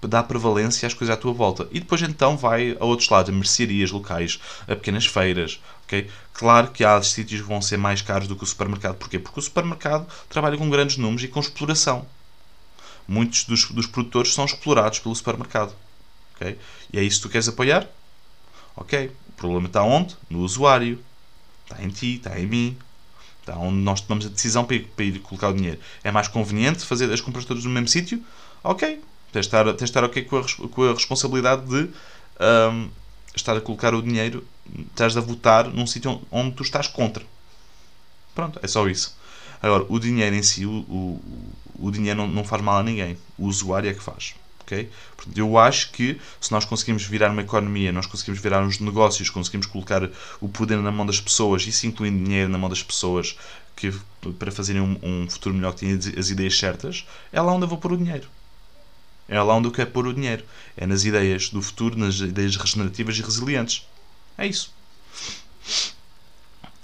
dá 0.09 0.22
prevalência 0.22 0.87
às 0.87 0.94
coisas 0.94 1.14
à 1.14 1.16
tua 1.16 1.33
volta. 1.33 1.68
E 1.70 1.80
depois 1.80 2.00
então 2.02 2.37
vai 2.37 2.76
a 2.78 2.85
outros 2.85 3.09
lados, 3.09 3.30
a 3.30 3.33
mercearias 3.33 3.90
locais, 3.90 4.40
a 4.62 4.74
pequenas 4.74 5.06
feiras. 5.06 5.61
Okay? 5.90 6.09
Claro 6.33 6.70
que 6.70 6.85
há 6.85 7.03
sítios 7.03 7.40
que 7.40 7.48
vão 7.48 7.61
ser 7.61 7.76
mais 7.76 8.00
caros 8.00 8.29
do 8.29 8.37
que 8.37 8.44
o 8.44 8.46
supermercado. 8.46 8.94
Porquê? 8.94 9.18
Porque 9.18 9.40
o 9.40 9.42
supermercado 9.42 10.07
trabalha 10.29 10.57
com 10.57 10.70
grandes 10.70 10.96
números 10.96 11.24
e 11.24 11.29
com 11.29 11.40
exploração. 11.40 12.07
Muitos 13.09 13.42
dos, 13.44 13.68
dos 13.72 13.87
produtores 13.87 14.33
são 14.33 14.44
explorados 14.44 15.00
pelo 15.00 15.14
supermercado. 15.16 15.74
Okay? 16.37 16.57
E 16.92 16.98
é 16.98 17.03
isso 17.03 17.16
que 17.18 17.29
tu 17.29 17.33
queres 17.33 17.48
apoiar? 17.48 17.88
Ok. 18.76 19.11
O 19.31 19.33
problema 19.33 19.66
está 19.66 19.83
onde? 19.83 20.16
No 20.31 20.40
usuário. 20.40 21.03
Está 21.64 21.83
em 21.83 21.88
ti, 21.88 22.16
está 22.16 22.38
em 22.38 22.46
mim. 22.46 22.79
Está 23.40 23.57
onde 23.57 23.79
nós 23.79 24.00
tomamos 24.00 24.26
a 24.26 24.29
decisão 24.29 24.64
para 24.64 24.76
ir, 24.76 24.87
para 24.94 25.05
ir 25.05 25.18
colocar 25.18 25.48
o 25.48 25.55
dinheiro. 25.55 25.81
É 26.05 26.12
mais 26.12 26.29
conveniente 26.29 26.85
fazer 26.85 27.12
as 27.12 27.20
compras 27.20 27.44
todas 27.44 27.64
no 27.64 27.70
mesmo 27.70 27.88
sítio? 27.88 28.22
Ok. 28.62 29.03
Tens 29.33 29.46
de 29.46 29.48
estar, 29.48 29.64
tens 29.64 29.76
de 29.76 29.85
estar 29.85 30.05
ok 30.05 30.22
com 30.22 30.38
a, 30.38 30.68
com 30.68 30.83
a 30.85 30.92
responsabilidade 30.92 31.66
de 31.66 31.90
um, 32.40 32.88
estar 33.35 33.57
a 33.57 33.61
colocar 33.61 33.94
o 33.94 34.03
dinheiro, 34.03 34.46
estás 34.90 35.16
a 35.16 35.20
votar 35.20 35.68
num 35.68 35.87
sítio 35.87 36.20
onde 36.30 36.54
tu 36.56 36.62
estás 36.62 36.87
contra. 36.87 37.24
Pronto, 38.35 38.59
é 38.62 38.68
só 38.68 38.88
isso. 38.88 39.16
Agora, 39.62 39.85
o 39.88 39.98
dinheiro 39.98 40.35
em 40.35 40.42
si, 40.42 40.64
o, 40.64 40.70
o, 40.70 41.20
o 41.78 41.90
dinheiro 41.90 42.18
não, 42.18 42.28
não 42.28 42.44
faz 42.44 42.62
mal 42.62 42.78
a 42.78 42.83
ninguém. 42.83 43.18
O 43.37 43.46
usuário 43.46 43.90
é 43.90 43.94
que 43.94 44.02
faz. 44.02 44.35
Okay? 44.62 44.88
Portanto, 45.16 45.37
eu 45.37 45.59
acho 45.59 45.90
que 45.90 46.20
se 46.40 46.52
nós 46.52 46.64
conseguimos 46.64 47.04
virar 47.04 47.30
uma 47.30 47.42
economia, 47.42 47.92
nós 47.92 48.06
conseguimos 48.06 48.40
virar 48.40 48.62
uns 48.62 48.78
negócios, 48.78 49.28
conseguimos 49.28 49.66
colocar 49.66 50.09
o 50.40 50.48
poder 50.48 50.78
na 50.78 50.92
mão 50.92 51.04
das 51.04 51.20
pessoas, 51.20 51.66
isso 51.66 51.87
incluindo 51.87 52.24
dinheiro 52.24 52.48
na 52.48 52.56
mão 52.56 52.70
das 52.70 52.83
pessoas 52.83 53.37
que, 53.74 53.92
para 54.38 54.52
fazerem 54.52 54.80
um, 54.80 54.98
um 55.02 55.28
futuro 55.28 55.54
melhor 55.54 55.74
que 55.74 55.80
tenham 55.80 55.98
as 56.16 56.30
ideias 56.30 56.56
certas, 56.56 57.04
é 57.33 57.40
lá 57.40 57.52
onde 57.52 57.64
eu 57.64 57.68
vou 57.68 57.78
pôr 57.78 57.92
o 57.92 57.96
dinheiro. 57.96 58.28
É 59.28 59.40
lá 59.40 59.54
onde 59.54 59.68
eu 59.68 59.72
quero 59.72 59.90
pôr 59.90 60.06
o 60.06 60.14
dinheiro. 60.14 60.44
É 60.76 60.87
nas 60.87 61.04
ideias 61.04 61.50
do 61.50 61.62
futuro, 61.62 61.96
nas 61.96 62.16
ideias 62.16 62.56
regenerativas 62.56 63.16
e 63.16 63.22
resilientes. 63.22 63.87
É 64.40 64.46
isso. 64.46 64.72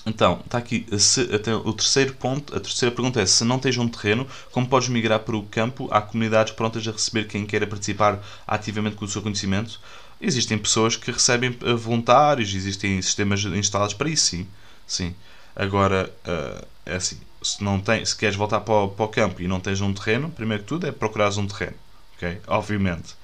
Então, 0.05 0.40
está 0.45 0.59
aqui 0.59 0.87
se, 0.99 1.23
até 1.35 1.57
o 1.57 1.73
terceiro 1.73 2.14
ponto. 2.14 2.55
A 2.55 2.61
terceira 2.61 2.95
pergunta 2.95 3.19
é: 3.21 3.25
se 3.25 3.45
não 3.45 3.59
tens 3.59 3.79
um 3.79 3.88
terreno, 3.88 4.29
como 4.53 4.69
podes 4.69 4.90
migrar 4.90 5.21
para 5.21 5.35
o 5.35 5.42
campo? 5.42 5.88
Há 5.90 6.03
comunidades 6.03 6.53
prontas 6.53 6.87
a 6.87 6.92
receber 6.92 7.27
quem 7.27 7.47
queira 7.47 7.66
participar 7.66 8.23
ativamente 8.47 8.97
com 8.97 9.07
o 9.07 9.09
seu 9.09 9.23
conhecimento? 9.23 9.81
Existem 10.21 10.59
pessoas 10.59 10.97
que 10.97 11.11
recebem 11.11 11.57
eh, 11.62 11.73
voluntários, 11.73 12.55
existem 12.55 13.01
sistemas 13.01 13.42
instalados 13.45 13.95
para 13.95 14.09
isso, 14.11 14.27
sim. 14.27 14.47
sim. 14.87 15.14
Agora, 15.57 16.12
uh, 16.27 16.66
é 16.85 16.97
assim: 16.97 17.19
se, 17.42 17.64
não 17.64 17.81
tem, 17.81 18.05
se 18.05 18.14
queres 18.14 18.37
voltar 18.37 18.61
para 18.61 18.75
o, 18.75 18.88
para 18.88 19.07
o 19.07 19.09
campo 19.09 19.40
e 19.40 19.49
não 19.49 19.61
tens 19.61 19.81
um 19.81 19.95
terreno, 19.95 20.31
primeiro 20.31 20.62
que 20.62 20.69
tudo 20.69 20.87
é 20.87 20.92
procurares 20.92 21.38
um 21.38 21.47
terreno 21.47 21.77
ok? 22.16 22.40
Obviamente. 22.47 23.14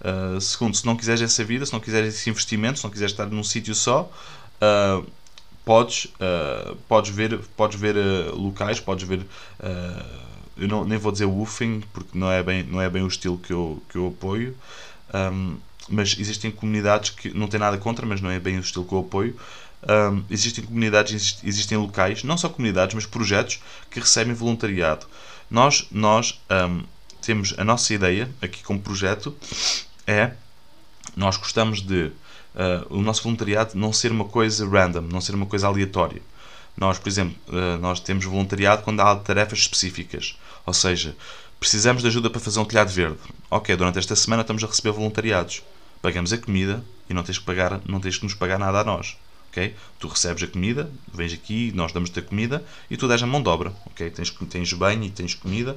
Uh, 0.00 0.40
segundo, 0.40 0.76
se 0.76 0.84
não 0.84 0.96
quiseres 0.96 1.22
essa 1.22 1.44
vida, 1.44 1.64
se 1.64 1.72
não 1.72 1.80
quiseres 1.80 2.14
esse 2.14 2.28
investimento, 2.28 2.78
se 2.78 2.84
não 2.84 2.90
quiseres 2.90 3.12
estar 3.12 3.26
num 3.26 3.42
sítio 3.42 3.74
só, 3.74 4.10
uh, 4.60 5.06
podes, 5.64 6.06
uh, 6.20 6.76
podes 6.88 7.10
ver, 7.10 7.38
podes 7.56 7.78
ver 7.78 7.96
locais, 8.32 8.78
podes 8.78 9.06
ver. 9.06 9.26
eu 10.56 10.68
não, 10.68 10.84
nem 10.84 10.98
vou 10.98 11.12
dizer 11.12 11.24
woofing, 11.24 11.82
porque 11.92 12.16
não 12.16 12.30
é 12.30 12.42
bem, 12.42 12.62
não 12.62 12.80
é 12.80 12.88
bem 12.88 13.02
o 13.02 13.08
estilo 13.08 13.38
que 13.38 13.52
eu, 13.52 13.82
que 13.88 13.96
eu 13.96 14.08
apoio. 14.08 14.56
Um, 15.14 15.56
mas 15.88 16.16
existem 16.18 16.50
comunidades 16.50 17.10
que 17.10 17.36
não 17.36 17.46
tem 17.46 17.60
nada 17.60 17.78
contra, 17.78 18.04
mas 18.04 18.20
não 18.20 18.30
é 18.30 18.40
bem 18.40 18.56
o 18.56 18.60
estilo 18.60 18.84
que 18.84 18.92
eu 18.92 19.00
apoio. 19.00 19.36
Um, 19.88 20.24
existem 20.30 20.64
comunidades, 20.64 21.38
existem 21.44 21.78
locais, 21.78 22.24
não 22.24 22.36
só 22.36 22.48
comunidades, 22.48 22.94
mas 22.94 23.06
projetos 23.06 23.60
que 23.90 24.00
recebem 24.00 24.34
voluntariado. 24.34 25.06
Nós, 25.50 25.86
nós 25.92 26.40
um, 26.50 26.82
temos 27.26 27.54
a 27.58 27.64
nossa 27.64 27.92
ideia 27.92 28.30
aqui 28.40 28.62
como 28.62 28.80
projeto 28.80 29.36
é 30.06 30.32
nós 31.16 31.36
gostamos 31.36 31.82
de 31.82 32.04
uh, 32.54 32.86
o 32.88 33.02
nosso 33.02 33.22
voluntariado 33.24 33.76
não 33.76 33.92
ser 33.92 34.12
uma 34.12 34.24
coisa 34.24 34.68
random, 34.68 35.02
não 35.02 35.20
ser 35.20 35.34
uma 35.34 35.46
coisa 35.46 35.66
aleatória. 35.66 36.22
Nós, 36.76 36.98
por 36.98 37.08
exemplo, 37.08 37.36
uh, 37.48 37.78
nós 37.78 37.98
temos 37.98 38.24
voluntariado 38.24 38.82
quando 38.82 39.00
há 39.00 39.16
tarefas 39.16 39.60
específicas, 39.60 40.38
ou 40.64 40.72
seja, 40.72 41.16
precisamos 41.58 42.02
de 42.02 42.08
ajuda 42.08 42.30
para 42.30 42.40
fazer 42.40 42.60
um 42.60 42.64
telhado 42.64 42.90
verde. 42.90 43.18
Ok, 43.50 43.74
durante 43.74 43.98
esta 43.98 44.14
semana 44.14 44.42
estamos 44.42 44.62
a 44.62 44.66
receber 44.66 44.92
voluntariados. 44.92 45.62
Pagamos 46.00 46.32
a 46.32 46.38
comida 46.38 46.84
e 47.10 47.14
não 47.14 47.22
tens 47.22 47.38
que 47.38 47.44
pagar, 47.44 47.80
não 47.86 47.98
tens 47.98 48.18
que 48.18 48.24
nos 48.24 48.34
pagar 48.34 48.58
nada 48.58 48.80
a 48.80 48.84
nós. 48.84 49.16
ok 49.50 49.74
Tu 49.98 50.06
recebes 50.06 50.42
a 50.42 50.46
comida, 50.46 50.90
vens 51.12 51.32
aqui, 51.32 51.72
nós 51.74 51.92
damos-te 51.92 52.18
a 52.20 52.22
comida 52.22 52.62
e 52.90 52.96
tu 52.96 53.08
dás 53.08 53.22
a 53.22 53.26
mão 53.26 53.42
de 53.42 53.48
obra. 53.48 53.72
ok 53.86 54.10
Tens, 54.10 54.30
tens 54.30 54.72
banho 54.74 55.02
e 55.04 55.10
tens 55.10 55.34
comida, 55.34 55.76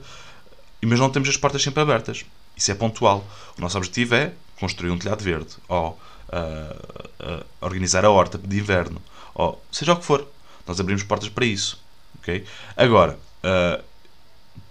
mas 0.85 0.99
não 0.99 1.09
temos 1.09 1.29
as 1.29 1.37
portas 1.37 1.61
sempre 1.61 1.81
abertas. 1.81 2.25
Isso 2.55 2.71
é 2.71 2.75
pontual. 2.75 3.25
O 3.57 3.61
nosso 3.61 3.77
objetivo 3.77 4.15
é 4.15 4.33
construir 4.59 4.91
um 4.91 4.97
telhado 4.97 5.23
verde, 5.23 5.55
ou 5.67 5.99
uh, 6.29 7.39
uh, 7.39 7.45
organizar 7.61 8.03
a 8.05 8.09
horta 8.09 8.37
de 8.37 8.57
inverno, 8.57 9.01
ou 9.33 9.63
seja 9.71 9.93
o 9.93 9.97
que 9.97 10.05
for. 10.05 10.27
Nós 10.67 10.79
abrimos 10.79 11.03
portas 11.03 11.29
para 11.29 11.45
isso. 11.45 11.81
Okay? 12.19 12.45
Agora, 12.75 13.17
uh, 13.43 13.83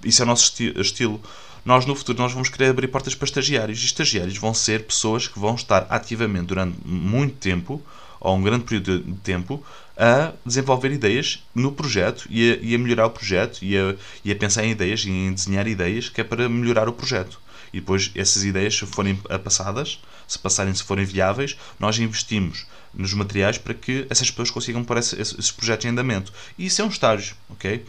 isso 0.05 0.23
é 0.23 0.25
o 0.25 0.27
nosso 0.27 0.45
esti 0.45 0.73
estilo. 0.79 1.21
Nós, 1.65 1.85
no 1.87 1.95
futuro, 1.95 2.19
nós 2.19 2.33
vamos 2.33 2.49
querer 2.49 2.71
abrir 2.71 2.89
portas 2.89 3.15
para 3.15 3.27
estagiários. 3.27 3.83
E 3.83 3.87
estagiários 3.87 4.39
vão 4.39 4.55
ser 4.55 4.85
pessoas 4.85 5.27
que 5.27 5.39
vão 5.39 5.55
estar 5.55 5.87
ativamente 5.91 6.47
durante 6.47 6.79
muito 6.85 7.37
tempo, 7.37 7.83
ou 8.21 8.37
um 8.37 8.43
grande 8.43 8.65
período 8.65 9.01
de 9.01 9.19
tempo, 9.21 9.65
a 9.99 10.33
desenvolver 10.47 10.93
ideias 10.93 11.43
no 11.53 11.73
projeto 11.73 12.27
e 12.31 12.53
a, 12.53 12.57
e 12.63 12.75
a 12.75 12.79
melhorar 12.79 13.07
o 13.07 13.11
projeto 13.11 13.65
e 13.65 13.77
a, 13.77 13.97
e 14.25 14.31
a, 14.31 14.37
pensar 14.37 14.65
em 14.65 14.71
ideias 14.71 15.05
e 15.05 15.11
em 15.11 15.33
desenhar 15.33 15.67
ideias 15.67 16.09
que 16.09 16.21
é 16.21 16.25
para 16.25 16.49
melhorar 16.49 16.89
o 16.89 16.93
projeto. 16.93 17.41
E 17.73 17.81
depois 17.81 18.11
essas 18.15 18.45
ideias, 18.45 18.77
se 18.77 18.87
forem 18.87 19.17
passadas, 19.43 20.01
se 20.27 20.39
passarem, 20.39 20.73
se 20.75 20.83
forem 20.83 21.05
viáveis, 21.05 21.57
nós 21.79 21.99
investimos 21.99 22.67
nos 22.95 23.13
materiais 23.13 23.59
para 23.59 23.75
que 23.75 24.07
essas 24.09 24.31
pessoas 24.31 24.51
consigam 24.51 24.85
pôr 24.85 24.99
esses 24.99 25.51
projetos 25.51 25.85
em 25.85 25.89
andamento. 25.91 26.33
E 26.57 26.67
isso 26.67 26.81
é 26.81 26.85
um 26.85 26.89
estágio, 26.89 27.35
ok? 27.51 27.85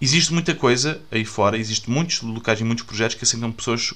Existe 0.00 0.32
muita 0.32 0.54
coisa 0.54 1.00
aí 1.10 1.24
fora, 1.24 1.56
existe 1.56 1.90
muitos 1.90 2.20
locais 2.22 2.60
e 2.60 2.64
muitos 2.64 2.84
projetos 2.84 3.16
que 3.16 3.24
aceitam 3.24 3.50
pessoas 3.50 3.92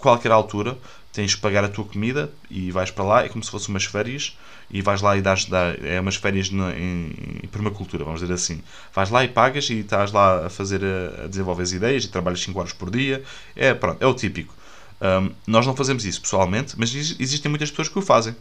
qualquer 0.00 0.32
altura. 0.32 0.76
Tens 1.12 1.34
que 1.34 1.40
pagar 1.40 1.64
a 1.64 1.68
tua 1.68 1.84
comida 1.84 2.30
e 2.48 2.70
vais 2.70 2.90
para 2.90 3.04
lá, 3.04 3.24
é 3.24 3.28
como 3.28 3.42
se 3.42 3.50
fossem 3.50 3.70
umas 3.70 3.84
férias, 3.84 4.36
e 4.70 4.80
vais 4.80 5.00
lá 5.00 5.16
e 5.16 5.20
dás, 5.20 5.44
dá, 5.44 5.74
é 5.82 6.00
umas 6.00 6.14
férias 6.14 6.50
na, 6.50 6.70
em, 6.72 7.12
em, 7.42 7.48
permacultura, 7.48 8.04
vamos 8.04 8.20
dizer 8.20 8.32
assim. 8.32 8.62
Vais 8.94 9.10
lá 9.10 9.24
e 9.24 9.28
pagas 9.28 9.68
e 9.70 9.80
estás 9.80 10.12
lá 10.12 10.46
a 10.46 10.50
fazer, 10.50 10.80
a, 10.84 11.24
a 11.24 11.26
desenvolver 11.26 11.64
as 11.64 11.72
ideias 11.72 12.04
e 12.04 12.08
trabalhas 12.08 12.40
5 12.40 12.58
horas 12.58 12.72
por 12.72 12.90
dia. 12.90 13.24
É, 13.56 13.74
pronto, 13.74 14.00
é 14.00 14.06
o 14.06 14.14
típico. 14.14 14.54
Um, 15.00 15.32
nós 15.46 15.66
não 15.66 15.74
fazemos 15.74 16.04
isso 16.04 16.20
pessoalmente, 16.20 16.74
mas 16.78 16.94
existem 16.94 17.48
muitas 17.48 17.70
pessoas 17.70 17.88
que 17.88 17.98
o 17.98 18.02
fazem. 18.02 18.36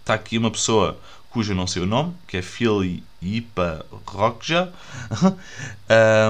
Está 0.00 0.14
aqui 0.14 0.36
uma 0.36 0.50
pessoa 0.50 0.98
cujo 1.30 1.54
não 1.54 1.66
sei 1.66 1.82
o 1.82 1.86
nome, 1.86 2.14
que 2.26 2.36
é 2.36 2.42
Phil 2.42 3.02
Ipa 3.20 3.84
Rockja, 4.06 4.72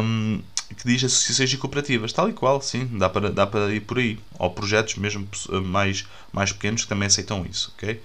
um, 0.02 0.40
que 0.76 0.86
diz 0.86 1.02
associações 1.04 1.52
e 1.52 1.56
cooperativas, 1.56 2.12
tal 2.12 2.28
e 2.28 2.32
qual, 2.32 2.60
sim, 2.60 2.86
dá 2.98 3.08
para, 3.08 3.30
dá 3.30 3.46
para 3.46 3.72
ir 3.74 3.80
por 3.80 3.98
aí. 3.98 4.18
Ou 4.38 4.50
projetos 4.50 4.96
mesmo 4.96 5.26
mais, 5.64 6.06
mais 6.32 6.52
pequenos 6.52 6.82
que 6.82 6.88
também 6.88 7.06
aceitam 7.06 7.46
isso, 7.48 7.72
ok? 7.76 8.00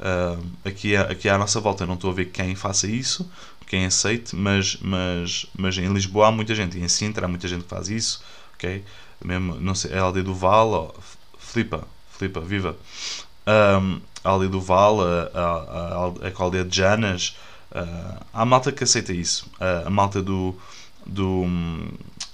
Uh, 0.00 0.46
aqui, 0.64 0.94
é, 0.94 1.00
aqui 1.00 1.28
é 1.28 1.32
à 1.32 1.38
nossa 1.38 1.60
volta, 1.60 1.86
não 1.86 1.94
estou 1.94 2.10
a 2.10 2.14
ver 2.14 2.26
quem 2.26 2.54
faça 2.54 2.86
isso, 2.86 3.30
quem 3.66 3.86
aceite, 3.86 4.34
mas, 4.34 4.78
mas, 4.80 5.46
mas 5.56 5.78
em 5.78 5.92
Lisboa 5.92 6.28
há 6.28 6.32
muita 6.32 6.54
gente, 6.54 6.76
e 6.76 6.82
em 6.82 6.88
Sintra 6.88 7.26
há 7.26 7.28
muita 7.28 7.46
gente 7.46 7.62
que 7.62 7.68
faz 7.68 7.88
isso, 7.88 8.22
ok? 8.54 8.82
Mesmo, 9.24 9.54
não 9.60 9.74
sei, 9.74 9.92
a 9.96 10.02
aldeia 10.02 10.24
do 10.24 10.34
Val, 10.34 10.94
flipa, 11.38 11.86
flipa, 12.10 12.40
viva. 12.40 12.76
Um, 13.46 14.00
a 14.24 14.30
aldeia 14.30 14.50
do 14.50 14.60
Val, 14.60 15.00
a, 15.00 15.30
a, 15.34 15.40
a, 15.42 16.28
a 16.28 16.42
aldeia 16.42 16.64
de 16.64 16.76
Janas, 16.76 17.36
uh, 17.72 18.24
há 18.32 18.44
malta 18.44 18.72
que 18.72 18.84
aceita 18.84 19.12
isso. 19.12 19.46
Uh, 19.60 19.86
a 19.86 19.90
malta 19.90 20.22
do, 20.22 20.54
do, 21.06 21.44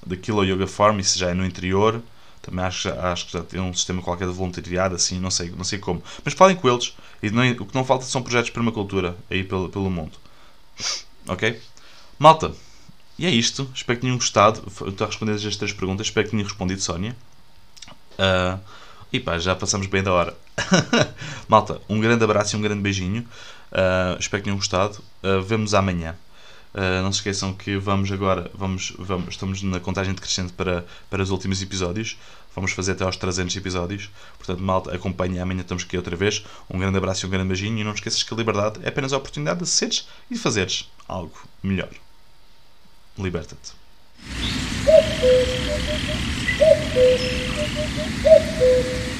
da 0.07 0.17
Kilo 0.17 0.45
Yoga 0.45 0.67
Farm, 0.67 1.01
isso 1.01 1.19
já 1.19 1.31
é 1.31 1.35
no 1.35 1.45
interior, 1.45 2.01
também 2.41 2.65
acho, 2.65 2.89
acho 2.89 3.27
que 3.27 3.33
já 3.33 3.43
tem 3.43 3.61
um 3.61 3.75
sistema 3.75 4.01
qualquer 4.01 4.29
de 4.29 4.33
voluntariado, 4.33 4.95
assim, 4.95 5.19
não 5.19 5.33
sei, 5.33 5.51
não 5.51 5.65
sei 5.65 5.81
como. 5.81 6.01
Mas 6.25 6.33
falem 6.33 6.55
com 6.55 6.69
eles. 6.69 6.95
E 7.21 7.29
não, 7.29 7.43
o 7.51 7.67
que 7.67 7.75
não 7.75 7.85
falta 7.85 8.05
são 8.05 8.23
projetos 8.23 8.47
de 8.47 8.53
permacultura 8.53 9.17
aí 9.29 9.43
pelo, 9.43 9.69
pelo 9.69 9.91
mundo. 9.91 10.17
Ok? 11.27 11.61
Malta, 12.19 12.55
e 13.19 13.27
é 13.27 13.31
isto. 13.31 13.69
Espero 13.75 13.99
que 13.99 14.03
tenham 14.03 14.17
gostado. 14.17 14.63
Estou 14.87 15.05
a 15.05 15.09
responder 15.09 15.33
as 15.33 15.57
três 15.57 15.73
perguntas. 15.73 16.07
Espero 16.07 16.25
que 16.27 16.31
tenham 16.31 16.47
respondido, 16.47 16.81
Sónia. 16.81 17.17
Uh, 18.13 18.61
e 19.13 19.19
pá, 19.19 19.39
já 19.39 19.57
passamos 19.57 19.89
bem 19.89 20.03
da 20.03 20.13
hora. 20.13 20.37
Malta, 21.49 21.81
um 21.89 22.01
grande 22.01 22.23
abraço 22.23 22.55
e 22.55 22.59
um 22.59 22.63
grande 22.63 22.81
beijinho. 22.81 23.23
Uh, 23.73 24.19
espero 24.21 24.43
que 24.43 24.45
tenham 24.45 24.57
gostado. 24.57 24.99
Uh, 25.23 25.43
vemos 25.43 25.75
amanhã. 25.75 26.15
Uh, 26.77 27.03
não 27.03 27.11
se 27.11 27.21
esqueçam 27.21 27.55
que 27.55 27.79
vamos 27.79 28.13
agora, 28.13 28.51
vamos, 28.53 28.93
vamos, 28.99 29.29
estamos 29.31 29.63
na 29.63 29.81
contagem 29.81 30.13
decrescente 30.13 30.53
para, 30.53 30.85
para 31.09 31.23
os 31.23 31.31
últimos 31.31 31.63
episódios. 31.63 32.19
Vamos 32.55 32.73
fazer 32.73 32.93
até 32.93 33.05
aos 33.05 33.17
300 33.17 33.57
episódios. 33.57 34.11
Portanto, 34.37 34.61
malta, 34.63 34.95
acompanhem. 34.95 35.41
Amanhã 35.41 35.63
estamos 35.63 35.85
aqui 35.85 35.97
outra 35.97 36.15
vez. 36.15 36.45
Um 36.69 36.79
grande 36.79 36.99
abraço 36.99 37.25
e 37.25 37.27
um 37.27 37.31
grande 37.31 37.49
beijinho. 37.49 37.79
E 37.79 37.85
não 37.85 37.93
esqueças 37.93 38.23
que 38.23 38.35
a 38.35 38.37
liberdade 38.37 38.79
é 38.83 38.89
apenas 38.89 39.15
a 39.15 39.17
oportunidade 39.17 39.61
de 39.61 39.67
seres 39.67 40.07
e 40.31 40.35
de 40.35 40.41
fazeres 40.41 40.91
algo 41.09 41.39
melhor. 41.63 41.89
Liberta-te. 43.19 43.73